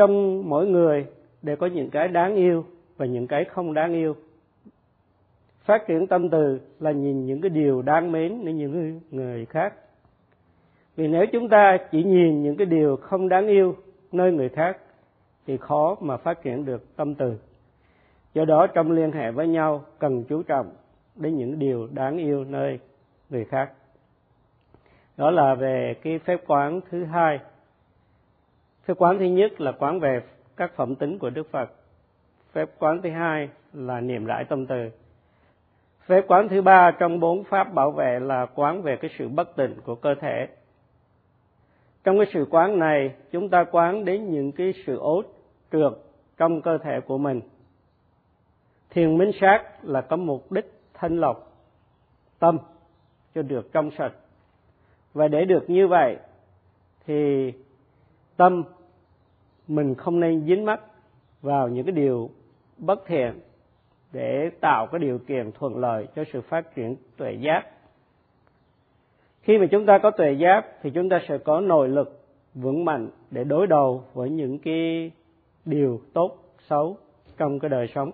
trong 0.00 0.48
mỗi 0.48 0.66
người 0.66 1.06
đều 1.42 1.56
có 1.56 1.66
những 1.66 1.90
cái 1.90 2.08
đáng 2.08 2.34
yêu 2.34 2.64
và 2.96 3.06
những 3.06 3.26
cái 3.26 3.44
không 3.44 3.74
đáng 3.74 3.92
yêu. 3.92 4.16
Phát 5.64 5.86
triển 5.86 6.06
tâm 6.06 6.30
từ 6.30 6.60
là 6.78 6.90
nhìn 6.90 7.26
những 7.26 7.40
cái 7.40 7.50
điều 7.50 7.82
đáng 7.82 8.12
mến 8.12 8.44
đến 8.44 8.56
những 8.56 9.00
người 9.10 9.46
khác. 9.46 9.74
Vì 10.96 11.08
nếu 11.08 11.26
chúng 11.32 11.48
ta 11.48 11.78
chỉ 11.90 12.04
nhìn 12.04 12.42
những 12.42 12.56
cái 12.56 12.66
điều 12.66 12.96
không 12.96 13.28
đáng 13.28 13.46
yêu 13.46 13.76
nơi 14.12 14.32
người 14.32 14.48
khác, 14.48 14.78
thì 15.46 15.56
khó 15.56 15.96
mà 16.00 16.16
phát 16.16 16.42
triển 16.42 16.64
được 16.64 16.96
tâm 16.96 17.14
từ. 17.14 17.38
Do 18.34 18.44
đó, 18.44 18.66
trong 18.66 18.90
liên 18.90 19.12
hệ 19.12 19.30
với 19.30 19.48
nhau, 19.48 19.84
cần 19.98 20.24
chú 20.24 20.42
trọng 20.42 20.70
đến 21.16 21.36
những 21.36 21.58
điều 21.58 21.88
đáng 21.92 22.18
yêu 22.18 22.44
nơi 22.44 22.78
người 23.30 23.44
khác. 23.44 23.72
Đó 25.16 25.30
là 25.30 25.54
về 25.54 25.94
cái 26.02 26.18
phép 26.18 26.40
quán 26.46 26.80
thứ 26.90 27.04
hai 27.04 27.38
phép 28.84 28.94
quán 28.98 29.18
thứ 29.18 29.24
nhất 29.24 29.60
là 29.60 29.72
quán 29.72 30.00
về 30.00 30.22
các 30.56 30.72
phẩm 30.76 30.94
tính 30.94 31.18
của 31.18 31.30
đức 31.30 31.50
phật. 31.50 31.70
Phép 32.52 32.70
quán 32.78 33.02
thứ 33.02 33.10
hai 33.10 33.48
là 33.72 34.00
niệm 34.00 34.24
rãi 34.24 34.44
tâm 34.44 34.66
từ. 34.66 34.90
Phép 36.06 36.24
quán 36.28 36.48
thứ 36.48 36.62
ba 36.62 36.90
trong 36.98 37.20
bốn 37.20 37.44
pháp 37.44 37.74
bảo 37.74 37.90
vệ 37.90 38.20
là 38.20 38.46
quán 38.46 38.82
về 38.82 38.96
cái 38.96 39.10
sự 39.18 39.28
bất 39.28 39.56
tịnh 39.56 39.74
của 39.84 39.94
cơ 39.94 40.14
thể. 40.20 40.48
Trong 42.04 42.18
cái 42.18 42.26
sự 42.32 42.46
quán 42.50 42.78
này, 42.78 43.14
chúng 43.30 43.48
ta 43.48 43.64
quán 43.64 44.04
đến 44.04 44.30
những 44.30 44.52
cái 44.52 44.74
sự 44.86 44.96
ố 44.96 45.22
trượt 45.72 45.92
trong 46.36 46.62
cơ 46.62 46.78
thể 46.78 47.00
của 47.00 47.18
mình. 47.18 47.40
Thiền 48.90 49.18
minh 49.18 49.30
sát 49.40 49.64
là 49.82 50.00
có 50.00 50.16
mục 50.16 50.52
đích 50.52 50.72
thanh 50.94 51.16
lọc 51.16 51.52
tâm 52.38 52.58
cho 53.34 53.42
được 53.42 53.72
trong 53.72 53.90
sạch. 53.98 54.12
Và 55.14 55.28
để 55.28 55.44
được 55.44 55.70
như 55.70 55.88
vậy, 55.88 56.16
thì 57.06 57.52
tâm 58.40 58.64
mình 59.68 59.94
không 59.94 60.20
nên 60.20 60.44
dính 60.46 60.64
mắc 60.64 60.80
vào 61.42 61.68
những 61.68 61.86
cái 61.86 61.92
điều 61.92 62.30
bất 62.78 63.06
thiện 63.06 63.40
để 64.12 64.50
tạo 64.60 64.86
cái 64.86 64.98
điều 64.98 65.18
kiện 65.18 65.52
thuận 65.52 65.76
lợi 65.76 66.06
cho 66.16 66.24
sự 66.32 66.40
phát 66.40 66.74
triển 66.74 66.96
tuệ 67.16 67.32
giác. 67.32 67.62
Khi 69.42 69.58
mà 69.58 69.66
chúng 69.70 69.86
ta 69.86 69.98
có 69.98 70.10
tuệ 70.10 70.32
giác 70.32 70.66
thì 70.82 70.90
chúng 70.90 71.08
ta 71.08 71.20
sẽ 71.28 71.38
có 71.38 71.60
nội 71.60 71.88
lực 71.88 72.26
vững 72.54 72.84
mạnh 72.84 73.08
để 73.30 73.44
đối 73.44 73.66
đầu 73.66 74.04
với 74.14 74.30
những 74.30 74.58
cái 74.58 75.10
điều 75.64 76.00
tốt, 76.12 76.38
xấu 76.68 76.96
trong 77.36 77.58
cái 77.58 77.68
đời 77.68 77.86
sống. 77.94 78.10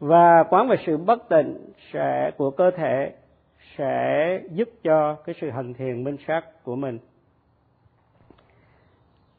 Và 0.00 0.44
quán 0.50 0.68
về 0.68 0.76
sự 0.86 0.96
bất 0.96 1.28
tịnh 1.28 1.58
sẽ, 1.92 2.30
của 2.36 2.50
cơ 2.50 2.70
thể 2.70 3.12
sẽ 3.76 4.40
giúp 4.50 4.68
cho 4.82 5.14
cái 5.14 5.34
sự 5.40 5.50
hành 5.50 5.74
thiền 5.74 6.04
minh 6.04 6.16
sát 6.26 6.64
của 6.64 6.76
mình 6.76 6.98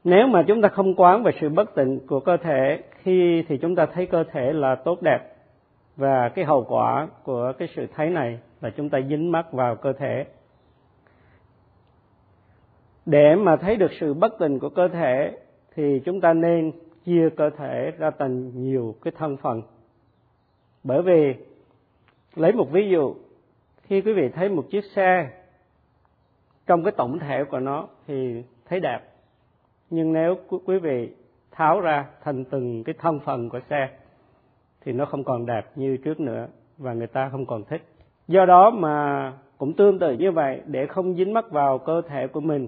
nếu 0.04 0.28
mà 0.28 0.44
chúng 0.48 0.62
ta 0.62 0.70
không 0.70 0.96
quán 0.96 1.24
về 1.24 1.32
sự 1.42 1.50
bất 1.50 1.76
tịnh 1.76 2.00
của 2.08 2.20
cơ 2.20 2.38
thể, 2.38 2.84
khi 3.04 3.44
thì 3.48 3.58
chúng 3.58 3.76
ta 3.76 3.86
thấy 3.86 4.06
cơ 4.06 4.24
thể 4.24 4.54
là 4.54 4.76
tốt 4.76 5.02
đẹp. 5.02 5.20
Và 5.96 6.30
cái 6.30 6.46
hậu 6.46 6.64
quả 6.64 7.08
của 7.24 7.54
cái 7.60 7.68
sự 7.76 7.88
thấy 7.96 8.10
này 8.10 8.40
là 8.62 8.70
chúng 8.70 8.90
ta 8.90 9.00
dính 9.10 9.32
mắc 9.32 9.52
vào 9.52 9.76
cơ 9.76 9.94
thể. 9.94 10.26
Để 13.06 13.36
mà 13.36 13.56
thấy 13.56 13.76
được 13.76 13.92
sự 14.00 14.14
bất 14.14 14.34
tình 14.40 14.60
của 14.60 14.70
cơ 14.70 14.88
thể, 14.88 15.38
thì 15.76 16.02
chúng 16.06 16.22
ta 16.22 16.34
nên 16.34 16.72
chia 17.06 17.30
cơ 17.38 17.50
thể 17.50 17.92
ra 17.98 18.12
thành 18.12 18.64
nhiều 18.64 18.96
cái 19.04 19.14
thân 19.18 19.38
phần 19.38 19.62
bởi 20.88 21.02
vì, 21.02 21.36
lấy 22.36 22.52
một 22.52 22.72
ví 22.72 22.90
dụ, 22.90 23.16
khi 23.84 24.02
quý 24.02 24.14
vị 24.14 24.30
thấy 24.30 24.50
một 24.50 24.66
chiếc 24.72 24.86
xe, 24.86 25.30
trong 26.66 26.84
cái 26.84 26.92
tổng 26.98 27.20
thể 27.20 27.44
của 27.44 27.60
nó 27.60 27.88
thì 28.08 28.44
thấy 28.66 28.80
đẹp 28.80 29.00
nhưng 29.90 30.14
nếu 30.14 30.36
quý 30.66 30.80
vị 30.80 31.10
tháo 31.52 31.82
ra 31.82 32.06
thành 32.24 32.44
từng 32.44 32.84
cái 32.84 32.96
thân 33.00 33.20
phần 33.20 33.50
của 33.50 33.60
xe, 33.70 33.90
thì 34.82 34.92
nó 34.92 35.06
không 35.06 35.24
còn 35.24 35.46
đẹp 35.46 35.72
như 35.76 35.98
trước 35.98 36.20
nữa 36.20 36.48
và 36.78 36.94
người 36.94 37.08
ta 37.08 37.30
không 37.30 37.46
còn 37.46 37.64
thích. 37.64 37.82
Do 38.28 38.46
đó 38.46 38.70
mà 38.70 39.34
cũng 39.58 39.74
tương 39.74 40.00
tự 40.00 40.14
như 40.14 40.32
vậy, 40.32 40.62
để 40.66 40.86
không 40.86 41.16
dính 41.16 41.34
mắc 41.34 41.52
vào 41.52 41.78
cơ 41.78 42.02
thể 42.08 42.28
của 42.28 42.40
mình, 42.40 42.68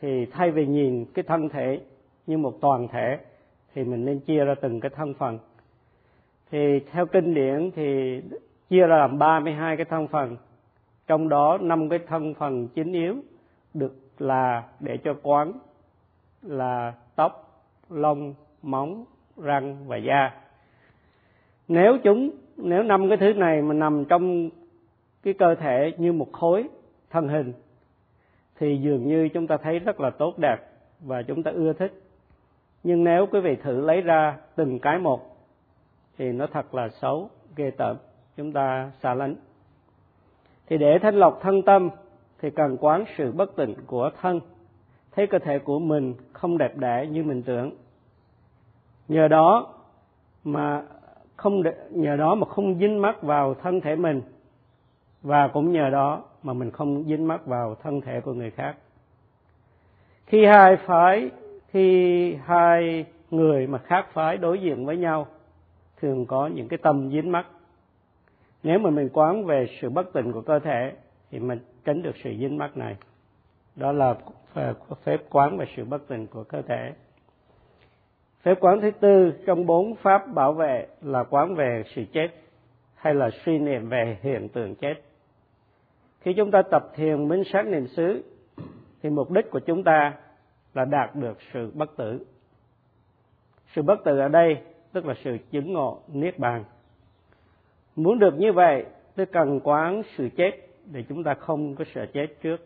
thì 0.00 0.26
thay 0.26 0.50
vì 0.50 0.66
nhìn 0.66 1.04
cái 1.14 1.22
thân 1.22 1.48
thể 1.48 1.80
như 2.26 2.38
một 2.38 2.60
toàn 2.60 2.88
thể, 2.88 3.18
thì 3.74 3.84
mình 3.84 4.04
nên 4.04 4.20
chia 4.20 4.44
ra 4.44 4.54
từng 4.60 4.80
cái 4.80 4.90
thân 4.94 5.14
phần. 5.14 5.38
Thì 6.50 6.80
theo 6.92 7.06
kinh 7.06 7.34
điển 7.34 7.70
thì 7.76 8.20
chia 8.68 8.86
ra 8.86 8.96
làm 8.96 9.18
32 9.18 9.76
cái 9.76 9.84
thân 9.84 10.08
phần, 10.08 10.36
trong 11.06 11.28
đó 11.28 11.58
năm 11.60 11.88
cái 11.88 11.98
thân 11.98 12.34
phần 12.34 12.68
chính 12.68 12.92
yếu 12.92 13.16
được 13.74 13.94
là 14.18 14.62
để 14.80 14.96
cho 14.96 15.14
quán 15.22 15.52
là 16.42 16.94
tóc, 17.16 17.62
lông, 17.90 18.34
móng, 18.62 19.04
răng 19.36 19.88
và 19.88 19.96
da. 19.96 20.30
Nếu 21.68 21.98
chúng, 22.04 22.30
nếu 22.56 22.82
năm 22.82 23.08
cái 23.08 23.18
thứ 23.18 23.32
này 23.32 23.62
mà 23.62 23.74
nằm 23.74 24.04
trong 24.04 24.50
cái 25.22 25.34
cơ 25.34 25.54
thể 25.54 25.92
như 25.98 26.12
một 26.12 26.32
khối 26.32 26.68
thân 27.10 27.28
hình, 27.28 27.52
thì 28.58 28.78
dường 28.82 29.08
như 29.08 29.28
chúng 29.28 29.46
ta 29.46 29.56
thấy 29.56 29.78
rất 29.78 30.00
là 30.00 30.10
tốt 30.10 30.38
đẹp 30.38 30.56
và 31.00 31.22
chúng 31.22 31.42
ta 31.42 31.50
ưa 31.50 31.72
thích. 31.72 32.02
Nhưng 32.82 33.04
nếu 33.04 33.26
quý 33.26 33.40
vị 33.40 33.56
thử 33.56 33.80
lấy 33.80 34.00
ra 34.00 34.38
từng 34.56 34.78
cái 34.78 34.98
một, 34.98 35.36
thì 36.18 36.32
nó 36.32 36.46
thật 36.46 36.74
là 36.74 36.88
xấu, 36.88 37.30
ghê 37.56 37.70
tởm. 37.70 37.96
Chúng 38.36 38.52
ta 38.52 38.90
xa 39.02 39.14
lánh. 39.14 39.34
Thì 40.66 40.78
để 40.78 40.98
thanh 41.02 41.14
lọc 41.14 41.38
thân 41.42 41.62
tâm, 41.62 41.90
thì 42.40 42.50
cần 42.50 42.76
quán 42.80 43.04
sự 43.16 43.32
bất 43.32 43.56
tịnh 43.56 43.74
của 43.86 44.10
thân 44.20 44.40
thấy 45.18 45.26
cơ 45.26 45.38
thể 45.38 45.58
của 45.58 45.78
mình 45.78 46.14
không 46.32 46.58
đẹp 46.58 46.76
đẽ 46.76 47.06
như 47.06 47.24
mình 47.24 47.42
tưởng. 47.42 47.70
Nhờ 49.08 49.28
đó 49.28 49.74
mà 50.44 50.82
không 51.36 51.62
nhờ 51.90 52.16
đó 52.16 52.34
mà 52.34 52.46
không 52.46 52.78
dính 52.78 53.02
mắc 53.02 53.22
vào 53.22 53.54
thân 53.54 53.80
thể 53.80 53.96
mình. 53.96 54.22
Và 55.22 55.48
cũng 55.48 55.72
nhờ 55.72 55.90
đó 55.90 56.24
mà 56.42 56.52
mình 56.52 56.70
không 56.70 57.04
dính 57.04 57.28
mắc 57.28 57.46
vào 57.46 57.74
thân 57.74 58.00
thể 58.00 58.20
của 58.20 58.32
người 58.32 58.50
khác. 58.50 58.76
Khi 60.26 60.44
hai 60.44 60.76
phái, 60.76 61.30
khi 61.68 62.34
hai 62.44 63.04
người 63.30 63.66
mà 63.66 63.78
khác 63.78 64.06
phái 64.12 64.36
đối 64.36 64.60
diện 64.60 64.86
với 64.86 64.96
nhau, 64.96 65.26
thường 66.00 66.26
có 66.26 66.46
những 66.46 66.68
cái 66.68 66.78
tâm 66.82 67.10
dính 67.10 67.32
mắc. 67.32 67.46
Nếu 68.62 68.78
mà 68.78 68.90
mình 68.90 69.08
quán 69.12 69.44
về 69.44 69.66
sự 69.80 69.90
bất 69.90 70.12
tịnh 70.12 70.32
của 70.32 70.42
cơ 70.42 70.58
thể, 70.58 70.92
thì 71.30 71.38
mình 71.38 71.58
tránh 71.84 72.02
được 72.02 72.16
sự 72.24 72.30
dính 72.40 72.58
mắc 72.58 72.76
này 72.76 72.96
đó 73.78 73.92
là 73.92 74.14
à, 74.54 74.74
phép 75.04 75.20
quán 75.30 75.56
về 75.58 75.66
sự 75.76 75.84
bất 75.84 76.08
tịnh 76.08 76.26
của 76.26 76.44
cơ 76.44 76.62
thể. 76.62 76.92
Phép 78.42 78.54
quán 78.60 78.80
thứ 78.80 78.90
tư 78.90 79.32
trong 79.46 79.66
bốn 79.66 79.94
pháp 79.94 80.34
bảo 80.34 80.52
vệ 80.52 80.86
là 81.02 81.24
quán 81.24 81.54
về 81.54 81.82
sự 81.94 82.04
chết 82.12 82.28
hay 82.94 83.14
là 83.14 83.30
suy 83.44 83.58
niệm 83.58 83.88
về 83.88 84.18
hiện 84.22 84.48
tượng 84.48 84.74
chết. 84.74 84.94
Khi 86.20 86.34
chúng 86.36 86.50
ta 86.50 86.62
tập 86.70 86.82
thiền 86.94 87.28
minh 87.28 87.42
sát 87.52 87.66
niệm 87.66 87.86
xứ, 87.86 88.24
thì 89.02 89.10
mục 89.10 89.30
đích 89.30 89.50
của 89.50 89.60
chúng 89.60 89.84
ta 89.84 90.14
là 90.74 90.84
đạt 90.84 91.14
được 91.14 91.38
sự 91.52 91.72
bất 91.74 91.96
tử. 91.96 92.26
Sự 93.74 93.82
bất 93.82 94.04
tử 94.04 94.18
ở 94.18 94.28
đây 94.28 94.56
tức 94.92 95.06
là 95.06 95.14
sự 95.24 95.36
chứng 95.50 95.72
ngộ 95.72 96.00
niết 96.08 96.38
bàn. 96.38 96.64
Muốn 97.96 98.18
được 98.18 98.34
như 98.38 98.52
vậy, 98.52 98.84
tôi 99.16 99.26
cần 99.26 99.60
quán 99.64 100.02
sự 100.16 100.28
chết 100.36 100.50
để 100.84 101.04
chúng 101.08 101.24
ta 101.24 101.34
không 101.34 101.74
có 101.74 101.84
sợ 101.94 102.06
chết 102.12 102.26
trước 102.42 102.56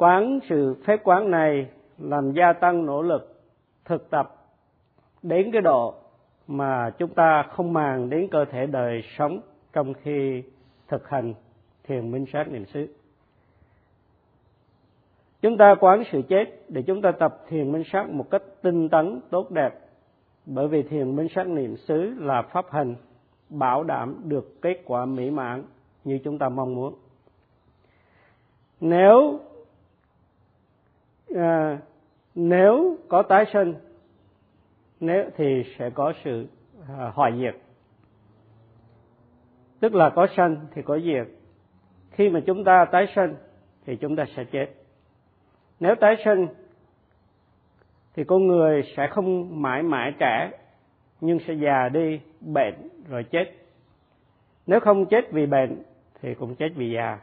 quán, 0.00 0.38
sự 0.48 0.74
phép 0.84 1.00
quán 1.04 1.30
này 1.30 1.66
làm 1.98 2.32
gia 2.32 2.52
tăng 2.52 2.86
nỗ 2.86 3.02
lực 3.02 3.42
thực 3.84 4.10
tập 4.10 4.36
đến 5.22 5.50
cái 5.52 5.62
độ 5.62 5.94
mà 6.46 6.90
chúng 6.98 7.14
ta 7.14 7.42
không 7.42 7.72
màng 7.72 8.10
đến 8.10 8.28
cơ 8.30 8.44
thể 8.44 8.66
đời 8.66 9.02
sống 9.18 9.40
trong 9.72 9.94
khi 9.94 10.42
thực 10.88 11.08
hành 11.08 11.34
thiền 11.84 12.10
minh 12.10 12.24
sát 12.32 12.48
niệm 12.48 12.64
xứ. 12.66 12.86
Chúng 15.42 15.56
ta 15.56 15.74
quán 15.80 16.02
sự 16.12 16.22
chết 16.28 16.44
để 16.68 16.82
chúng 16.82 17.02
ta 17.02 17.12
tập 17.12 17.44
thiền 17.48 17.72
minh 17.72 17.82
sát 17.92 18.10
một 18.10 18.30
cách 18.30 18.42
tinh 18.62 18.88
tấn, 18.88 19.20
tốt 19.30 19.50
đẹp. 19.50 19.80
Bởi 20.46 20.68
vì 20.68 20.82
thiền 20.82 21.16
minh 21.16 21.28
sát 21.34 21.46
niệm 21.46 21.76
xứ 21.76 22.14
là 22.18 22.42
pháp 22.42 22.70
hành 22.70 22.94
bảo 23.48 23.84
đảm 23.84 24.16
được 24.24 24.62
kết 24.62 24.82
quả 24.84 25.04
mỹ 25.04 25.30
mãn 25.30 25.62
như 26.04 26.18
chúng 26.24 26.38
ta 26.38 26.48
mong 26.48 26.74
muốn. 26.74 26.94
Nếu 28.80 29.40
à, 31.36 31.78
nếu 32.34 32.96
có 33.08 33.22
tái 33.22 33.44
sinh 33.52 33.74
nếu 35.00 35.24
thì 35.36 35.64
sẽ 35.78 35.90
có 35.90 36.12
sự 36.24 36.46
à, 36.88 37.10
hoại 37.14 37.32
diệt. 37.40 37.56
Tức 39.80 39.94
là 39.94 40.10
có 40.10 40.26
sanh 40.36 40.56
thì 40.74 40.82
có 40.82 40.98
diệt. 40.98 41.26
Khi 42.10 42.28
mà 42.28 42.40
chúng 42.46 42.64
ta 42.64 42.84
tái 42.84 43.06
sinh 43.14 43.34
thì 43.86 43.96
chúng 43.96 44.16
ta 44.16 44.24
sẽ 44.36 44.44
chết. 44.44 44.66
Nếu 45.80 45.94
tái 45.94 46.16
sinh 46.24 46.46
thì 48.14 48.24
con 48.24 48.46
người 48.46 48.82
sẽ 48.96 49.06
không 49.06 49.62
mãi 49.62 49.82
mãi 49.82 50.12
trẻ 50.18 50.50
nhưng 51.20 51.38
sẽ 51.46 51.54
già 51.54 51.88
đi 51.88 52.20
bệnh 52.40 52.88
rồi 53.08 53.24
chết. 53.24 53.44
Nếu 54.66 54.80
không 54.80 55.06
chết 55.06 55.32
vì 55.32 55.46
bệnh 55.46 55.82
thì 56.20 56.34
cũng 56.34 56.54
chết 56.54 56.68
vì 56.74 56.90
già. 56.90 57.18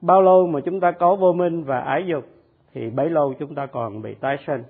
Bao 0.00 0.22
lâu 0.22 0.46
mà 0.46 0.60
chúng 0.64 0.80
ta 0.80 0.90
có 0.90 1.16
vô 1.16 1.32
minh 1.32 1.64
và 1.64 1.80
ái 1.80 2.06
dục 2.06 2.33
thì 2.74 2.90
bấy 2.90 3.10
lâu 3.10 3.34
chúng 3.38 3.54
ta 3.54 3.66
còn 3.66 4.02
bị 4.02 4.14
tái 4.14 4.36
sinh. 4.46 4.62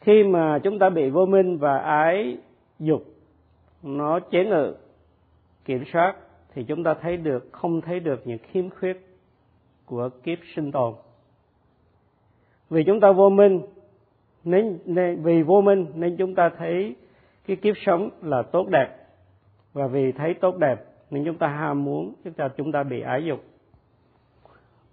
Khi 0.00 0.24
mà 0.24 0.58
chúng 0.58 0.78
ta 0.78 0.90
bị 0.90 1.10
vô 1.10 1.26
minh 1.26 1.58
và 1.58 1.78
ái 1.78 2.36
dục 2.78 3.04
nó 3.82 4.20
chế 4.20 4.44
ngự 4.44 4.74
kiểm 5.64 5.84
soát 5.92 6.14
thì 6.54 6.64
chúng 6.64 6.84
ta 6.84 6.94
thấy 6.94 7.16
được 7.16 7.48
không 7.52 7.80
thấy 7.80 8.00
được 8.00 8.26
những 8.26 8.38
khiếm 8.38 8.70
khuyết 8.70 9.06
của 9.86 10.08
kiếp 10.22 10.38
sinh 10.54 10.72
tồn. 10.72 10.94
Vì 12.70 12.84
chúng 12.84 13.00
ta 13.00 13.12
vô 13.12 13.30
minh 13.30 13.62
nên, 14.44 14.78
nên 14.84 15.22
vì 15.22 15.42
vô 15.42 15.60
minh 15.60 15.86
nên 15.94 16.16
chúng 16.16 16.34
ta 16.34 16.50
thấy 16.58 16.96
cái 17.46 17.56
kiếp 17.56 17.74
sống 17.86 18.10
là 18.22 18.42
tốt 18.42 18.68
đẹp. 18.68 18.96
Và 19.72 19.86
vì 19.86 20.12
thấy 20.12 20.34
tốt 20.34 20.56
đẹp 20.56 20.84
nên 21.10 21.24
chúng 21.24 21.38
ta 21.38 21.48
ham 21.48 21.84
muốn 21.84 22.14
chúng 22.24 22.32
ta 22.32 22.48
chúng 22.56 22.72
ta 22.72 22.82
bị 22.82 23.00
ái 23.00 23.24
dục 23.24 23.44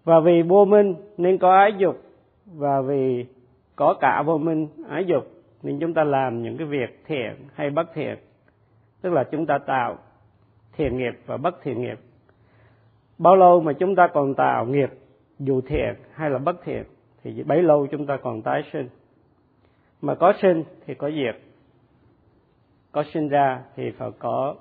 và 0.06 0.20
vì 0.20 0.42
vô 0.42 0.66
minh 0.66 0.96
nên 1.18 1.38
có 1.38 1.58
ái 1.58 1.74
dục 1.78 2.02
và 2.46 2.82
vì 2.82 3.26
có 3.76 3.94
cả 4.02 4.24
vô 4.26 4.38
minh 4.38 4.68
ái 4.90 5.06
dục 5.06 5.24
nên 5.64 5.80
chúng 5.80 5.94
ta 5.94 6.04
làm 6.04 6.44
những 6.44 6.58
cái 6.58 6.68
việc 6.68 7.04
thiện 7.06 7.36
hay 7.54 7.70
bất 7.70 7.94
thiện. 7.94 8.18
Tức 9.02 9.14
là 9.14 9.24
chúng 9.24 9.46
ta 9.46 9.58
tạo 9.58 9.98
thiện 10.74 10.98
nghiệp 10.98 11.20
và 11.26 11.38
bất 11.38 11.62
thiện 11.64 11.82
nghiệp. 11.82 12.00
Bao 13.18 13.36
lâu 13.36 13.62
mà 13.62 13.74
chúng 13.74 13.96
ta 13.96 14.08
còn 14.08 14.34
tạo 14.34 14.66
nghiệp 14.66 14.90
dù 15.40 15.62
thiện 15.62 15.94
hay 16.14 16.30
là 16.30 16.38
bất 16.38 16.64
thiện 16.64 16.84
thì 17.24 17.44
bấy 17.44 17.64
lâu 17.64 17.88
chúng 17.88 18.06
ta 18.06 18.18
còn 18.18 18.42
tái 18.42 18.64
sinh. 18.74 18.90
Mà 20.02 20.16
có 20.16 20.34
sinh 20.42 20.64
thì 20.86 20.94
có 20.94 21.12
diệt. 21.12 21.36
Có 22.92 23.04
sinh 23.14 23.30
ra 23.30 23.62
thì 23.76 23.92
phải 23.92 24.10
có 24.20 24.56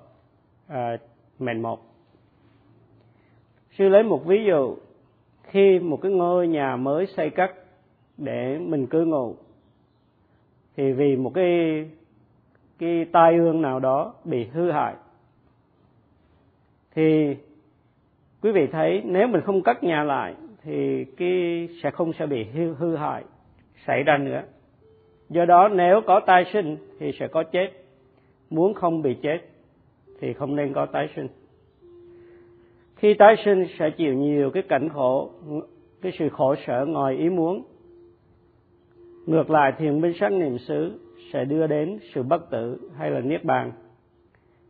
à, 0.68 0.96
mệnh 1.38 1.62
một. 1.62 1.80
Sư 3.78 3.88
lấy 3.88 4.02
một 4.02 4.24
ví 4.26 4.44
dụ 4.44 4.76
thêm 5.54 5.90
một 5.90 5.96
cái 6.02 6.12
ngôi 6.12 6.48
nhà 6.48 6.76
mới 6.76 7.06
xây 7.06 7.30
cất 7.30 7.50
để 8.16 8.58
mình 8.58 8.86
cư 8.86 9.04
ngụ. 9.04 9.36
Thì 10.76 10.92
vì 10.92 11.16
một 11.16 11.30
cái 11.34 11.84
cái 12.78 13.06
tai 13.12 13.36
ương 13.36 13.62
nào 13.62 13.80
đó 13.80 14.14
bị 14.24 14.44
hư 14.44 14.70
hại. 14.70 14.94
Thì 16.94 17.36
quý 18.42 18.52
vị 18.52 18.66
thấy 18.66 19.02
nếu 19.04 19.28
mình 19.28 19.40
không 19.40 19.62
cất 19.62 19.84
nhà 19.84 20.04
lại 20.04 20.34
thì 20.62 21.04
cái 21.04 21.68
sẽ 21.82 21.90
không 21.90 22.12
sẽ 22.12 22.26
bị 22.26 22.44
hư, 22.44 22.74
hư 22.74 22.96
hại 22.96 23.24
xảy 23.86 24.02
ra 24.02 24.18
nữa. 24.18 24.42
Do 25.28 25.44
đó 25.44 25.68
nếu 25.68 26.00
có 26.06 26.20
tái 26.20 26.44
sinh 26.52 26.76
thì 26.98 27.12
sẽ 27.18 27.28
có 27.28 27.42
chết. 27.42 27.70
Muốn 28.50 28.74
không 28.74 29.02
bị 29.02 29.14
chết 29.22 29.38
thì 30.20 30.32
không 30.32 30.56
nên 30.56 30.72
có 30.72 30.86
tái 30.86 31.08
sinh 31.16 31.28
khi 33.04 33.14
tái 33.14 33.36
sinh 33.44 33.66
sẽ 33.78 33.90
chịu 33.90 34.14
nhiều 34.14 34.50
cái 34.50 34.62
cảnh 34.62 34.88
khổ, 34.88 35.30
cái 36.02 36.12
sự 36.18 36.28
khổ 36.28 36.54
sở 36.66 36.86
ngoài 36.88 37.16
ý 37.16 37.28
muốn. 37.28 37.62
Ngược 39.26 39.50
lại, 39.50 39.72
thiền 39.78 40.00
minh 40.00 40.12
sát 40.20 40.32
niệm 40.32 40.58
xứ 40.58 41.00
sẽ 41.32 41.44
đưa 41.44 41.66
đến 41.66 41.98
sự 42.14 42.22
bất 42.22 42.50
tử 42.50 42.90
hay 42.96 43.10
là 43.10 43.20
niết 43.20 43.44
bàn. 43.44 43.72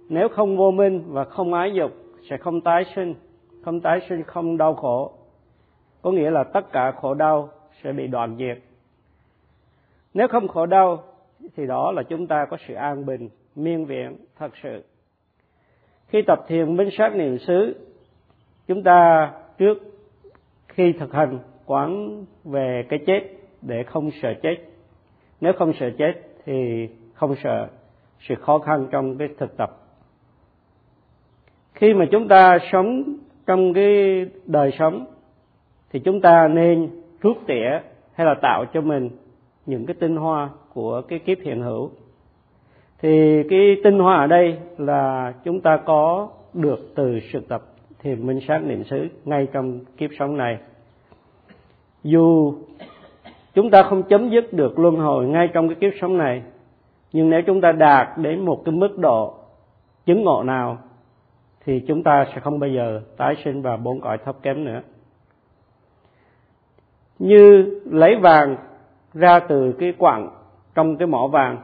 Nếu 0.08 0.28
không 0.28 0.56
vô 0.56 0.70
minh 0.70 1.02
và 1.06 1.24
không 1.24 1.54
ái 1.54 1.72
dục, 1.74 1.92
sẽ 2.30 2.36
không 2.36 2.60
tái 2.60 2.84
sinh. 2.96 3.14
Không 3.64 3.80
tái 3.80 4.00
sinh 4.08 4.22
không 4.22 4.56
đau 4.56 4.74
khổ. 4.74 5.12
Có 6.02 6.10
nghĩa 6.10 6.30
là 6.30 6.44
tất 6.44 6.72
cả 6.72 6.92
khổ 6.92 7.14
đau 7.14 7.48
sẽ 7.82 7.92
bị 7.92 8.06
đoạn 8.06 8.36
diệt. 8.38 8.58
Nếu 10.14 10.28
không 10.28 10.48
khổ 10.48 10.66
đau, 10.66 11.02
thì 11.56 11.66
đó 11.66 11.92
là 11.92 12.02
chúng 12.02 12.26
ta 12.26 12.46
có 12.50 12.56
sự 12.68 12.74
an 12.74 13.06
bình, 13.06 13.28
miên 13.54 13.84
viện 13.84 14.16
thật 14.38 14.52
sự. 14.62 14.84
Khi 16.06 16.22
tập 16.26 16.38
thiền 16.48 16.76
minh 16.76 16.88
sát 16.98 17.14
niệm 17.14 17.38
xứ 17.38 17.74
chúng 18.68 18.82
ta 18.82 19.32
trước 19.58 19.78
khi 20.68 20.92
thực 20.92 21.12
hành 21.12 21.38
quán 21.66 22.24
về 22.44 22.84
cái 22.88 22.98
chết 23.06 23.20
để 23.62 23.82
không 23.82 24.10
sợ 24.22 24.34
chết. 24.42 24.56
Nếu 25.40 25.52
không 25.52 25.72
sợ 25.80 25.90
chết 25.98 26.12
thì 26.44 26.88
không 27.14 27.34
sợ 27.42 27.68
sự 28.20 28.34
khó 28.34 28.58
khăn 28.58 28.86
trong 28.90 29.18
cái 29.18 29.28
thực 29.38 29.56
tập. 29.56 29.70
Khi 31.74 31.94
mà 31.94 32.04
chúng 32.10 32.28
ta 32.28 32.58
sống 32.72 33.16
trong 33.46 33.72
cái 33.72 34.26
đời 34.46 34.70
sống, 34.78 35.06
thì 35.90 36.00
chúng 36.00 36.20
ta 36.20 36.48
nên 36.48 36.90
rút 37.20 37.36
tỉa 37.46 37.80
hay 38.14 38.26
là 38.26 38.34
tạo 38.42 38.64
cho 38.72 38.80
mình 38.80 39.10
những 39.66 39.86
cái 39.86 39.96
tinh 40.00 40.16
hoa 40.16 40.50
của 40.72 41.02
cái 41.08 41.18
kiếp 41.18 41.38
hiện 41.40 41.60
hữu. 41.60 41.90
Thì 42.98 43.42
cái 43.50 43.76
tinh 43.84 43.98
hoa 43.98 44.16
ở 44.16 44.26
đây 44.26 44.58
là 44.78 45.34
chúng 45.44 45.60
ta 45.60 45.76
có 45.76 46.28
được 46.54 46.92
từ 46.94 47.20
sự 47.32 47.40
tập 47.48 47.62
thì 48.04 48.14
minh 48.14 48.40
sát 48.48 48.58
niệm 48.58 48.84
xứ 48.84 49.08
ngay 49.24 49.46
trong 49.52 49.80
kiếp 49.96 50.10
sống 50.18 50.36
này. 50.36 50.58
Dù 52.02 52.54
chúng 53.54 53.70
ta 53.70 53.82
không 53.82 54.02
chấm 54.02 54.30
dứt 54.30 54.52
được 54.52 54.78
luân 54.78 54.96
hồi 54.96 55.26
ngay 55.26 55.48
trong 55.54 55.68
cái 55.68 55.76
kiếp 55.80 55.92
sống 56.00 56.18
này, 56.18 56.42
nhưng 57.12 57.30
nếu 57.30 57.42
chúng 57.42 57.60
ta 57.60 57.72
đạt 57.72 58.18
đến 58.18 58.44
một 58.44 58.62
cái 58.64 58.74
mức 58.74 58.98
độ 58.98 59.34
chứng 60.06 60.22
ngộ 60.22 60.42
nào, 60.42 60.78
thì 61.64 61.80
chúng 61.88 62.02
ta 62.02 62.26
sẽ 62.34 62.40
không 62.40 62.58
bao 62.58 62.70
giờ 62.70 63.00
tái 63.16 63.34
sinh 63.44 63.62
vào 63.62 63.76
bốn 63.76 64.00
cõi 64.00 64.18
thấp 64.24 64.36
kém 64.42 64.64
nữa. 64.64 64.80
Như 67.18 67.80
lấy 67.84 68.16
vàng 68.16 68.56
ra 69.14 69.40
từ 69.40 69.72
cái 69.72 69.92
quặng 69.98 70.30
trong 70.74 70.96
cái 70.96 71.06
mỏ 71.06 71.26
vàng, 71.26 71.58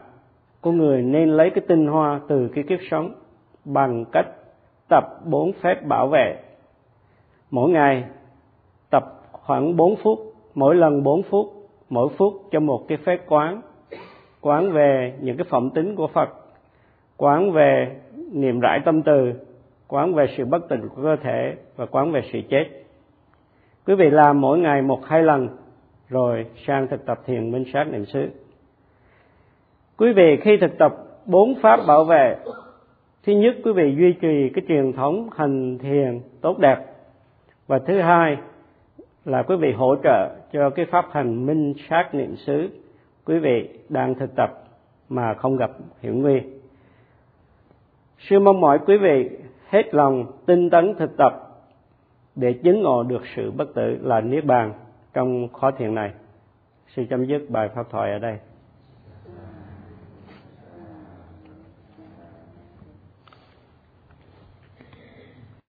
con 0.61 0.79
người 0.79 1.03
nên 1.03 1.31
lấy 1.31 1.51
cái 1.51 1.65
tinh 1.69 1.87
hoa 1.87 2.21
từ 2.29 2.49
cái 2.55 2.65
kiếp 2.65 2.79
sống 2.91 3.15
bằng 3.65 4.05
cách 4.13 4.27
tập 4.91 5.05
bốn 5.25 5.53
phép 5.53 5.87
bảo 5.87 6.09
vệ. 6.09 6.37
Mỗi 7.51 7.71
ngày 7.71 8.05
tập 8.91 9.05
khoảng 9.33 9.77
4 9.77 9.97
phút, 9.97 10.19
mỗi 10.55 10.75
lần 10.75 11.03
4 11.03 11.23
phút, 11.23 11.47
mỗi 11.89 12.09
phút 12.17 12.35
cho 12.51 12.61
một 12.61 12.89
cái 12.89 12.99
phép 12.99 13.21
quán. 13.29 13.61
Quán 14.41 14.73
về 14.73 15.15
những 15.21 15.37
cái 15.37 15.47
phẩm 15.51 15.71
tính 15.71 15.97
của 15.97 16.07
Phật. 16.07 16.29
Quán 17.17 17.53
về 17.53 17.97
niềm 18.33 18.61
rải 18.61 18.81
tâm 18.85 19.03
từ. 19.03 19.33
Quán 19.89 20.15
về 20.15 20.27
sự 20.37 20.45
bất 20.45 20.69
tỉnh 20.69 20.89
của 20.89 21.03
cơ 21.03 21.17
thể 21.23 21.55
và 21.77 21.87
quán 21.87 22.13
về 22.13 22.21
sự 22.33 22.41
chết. 22.49 22.65
Quý 23.87 23.95
vị 23.95 24.11
làm 24.11 24.41
mỗi 24.41 24.59
ngày 24.59 24.83
một 24.83 25.07
hai 25.07 25.23
lần, 25.23 25.49
rồi 26.09 26.47
sang 26.67 26.89
thực 26.89 27.07
tập 27.07 27.21
thiền 27.27 27.51
minh 27.51 27.65
sát 27.73 27.85
niệm 27.85 28.05
xứ. 28.07 28.29
Quý 29.97 30.13
vị 30.13 30.37
khi 30.43 30.57
thực 30.57 30.79
tập 30.79 30.93
bốn 31.27 31.55
pháp 31.63 31.81
bảo 31.87 32.05
vệ 32.05 32.37
thứ 33.23 33.33
nhất, 33.33 33.57
quý 33.65 33.73
vị 33.73 33.95
duy 33.99 34.13
trì 34.13 34.49
cái 34.49 34.65
truyền 34.69 34.93
thống 34.93 35.29
hành 35.37 35.79
thiền 35.79 36.21
tốt 36.41 36.59
đẹp 36.59 36.77
và 37.67 37.79
thứ 37.79 38.01
hai 38.01 38.37
là 39.25 39.43
quý 39.43 39.57
vị 39.57 39.73
hỗ 39.73 39.97
trợ 40.05 40.37
cho 40.53 40.71
cái 40.71 40.87
pháp 40.87 41.07
hành 41.13 41.47
minh 41.47 41.75
sát 41.89 42.15
niệm 42.15 42.37
xứ 42.37 42.69
quý 43.25 43.39
vị 43.39 43.69
đang 43.89 44.15
thực 44.15 44.37
tập 44.37 44.51
mà 45.09 45.35
không 45.35 45.57
gặp 45.57 45.71
hiểm 46.03 46.23
nguy 46.23 46.41
sư 48.19 48.39
mong 48.39 48.61
mỏi 48.61 48.79
quý 48.87 48.97
vị 48.97 49.31
hết 49.69 49.95
lòng 49.95 50.27
tinh 50.47 50.71
tấn 50.71 50.95
thực 50.99 51.17
tập 51.17 51.33
để 52.37 52.53
chứng 52.53 52.83
ngộ 52.83 53.03
được 53.03 53.23
sự 53.37 53.51
bất 53.51 53.75
tử 53.75 53.99
là 54.03 54.21
niết 54.21 54.45
bàn 54.45 54.73
trong 55.13 55.49
khó 55.49 55.71
thiền 55.71 55.95
này. 55.95 56.13
sư 56.97 57.05
chấm 57.11 57.25
dứt 57.25 57.51
bài 57.51 57.69
pháp 57.75 57.91
thoại 57.91 58.13
ở 58.13 58.19
đây. 58.19 58.39